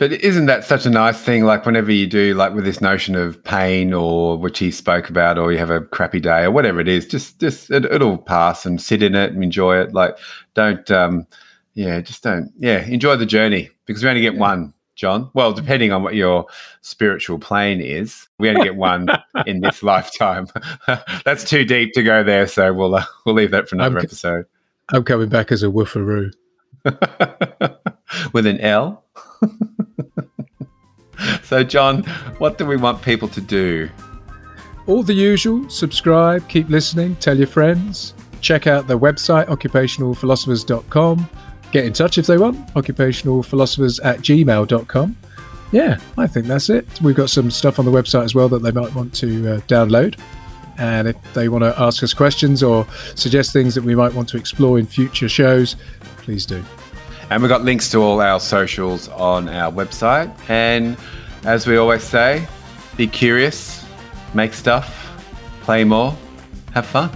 [0.00, 1.44] But isn't that such a nice thing?
[1.44, 5.36] Like whenever you do, like with this notion of pain, or which he spoke about,
[5.36, 8.64] or you have a crappy day, or whatever it is, just just it, will pass
[8.64, 9.92] and sit in it and enjoy it.
[9.92, 10.16] Like
[10.54, 11.26] don't, um,
[11.74, 14.40] yeah, just don't, yeah, enjoy the journey because we only get yeah.
[14.40, 15.30] one, John.
[15.34, 16.46] Well, depending on what your
[16.80, 19.06] spiritual plane is, we only get one
[19.46, 20.46] in this lifetime.
[21.26, 24.04] That's too deep to go there, so we'll uh, we'll leave that for another I'm,
[24.06, 24.46] episode.
[24.94, 26.32] I'm coming back as a woofaroo
[28.32, 29.04] with an L.
[31.50, 32.04] so, John,
[32.38, 33.90] what do we want people to do?
[34.86, 41.28] All the usual subscribe, keep listening, tell your friends, check out the website occupationalphilosophers.com,
[41.72, 45.16] get in touch if they want, occupationalphilosophers at gmail.com.
[45.72, 46.86] Yeah, I think that's it.
[47.00, 49.60] We've got some stuff on the website as well that they might want to uh,
[49.62, 50.20] download.
[50.78, 52.86] And if they want to ask us questions or
[53.16, 55.74] suggest things that we might want to explore in future shows,
[56.18, 56.62] please do.
[57.28, 60.32] And we've got links to all our socials on our website.
[60.48, 60.96] And
[61.44, 62.46] as we always say,
[62.96, 63.84] be curious,
[64.34, 65.10] make stuff,
[65.62, 66.16] play more,
[66.74, 67.10] have fun.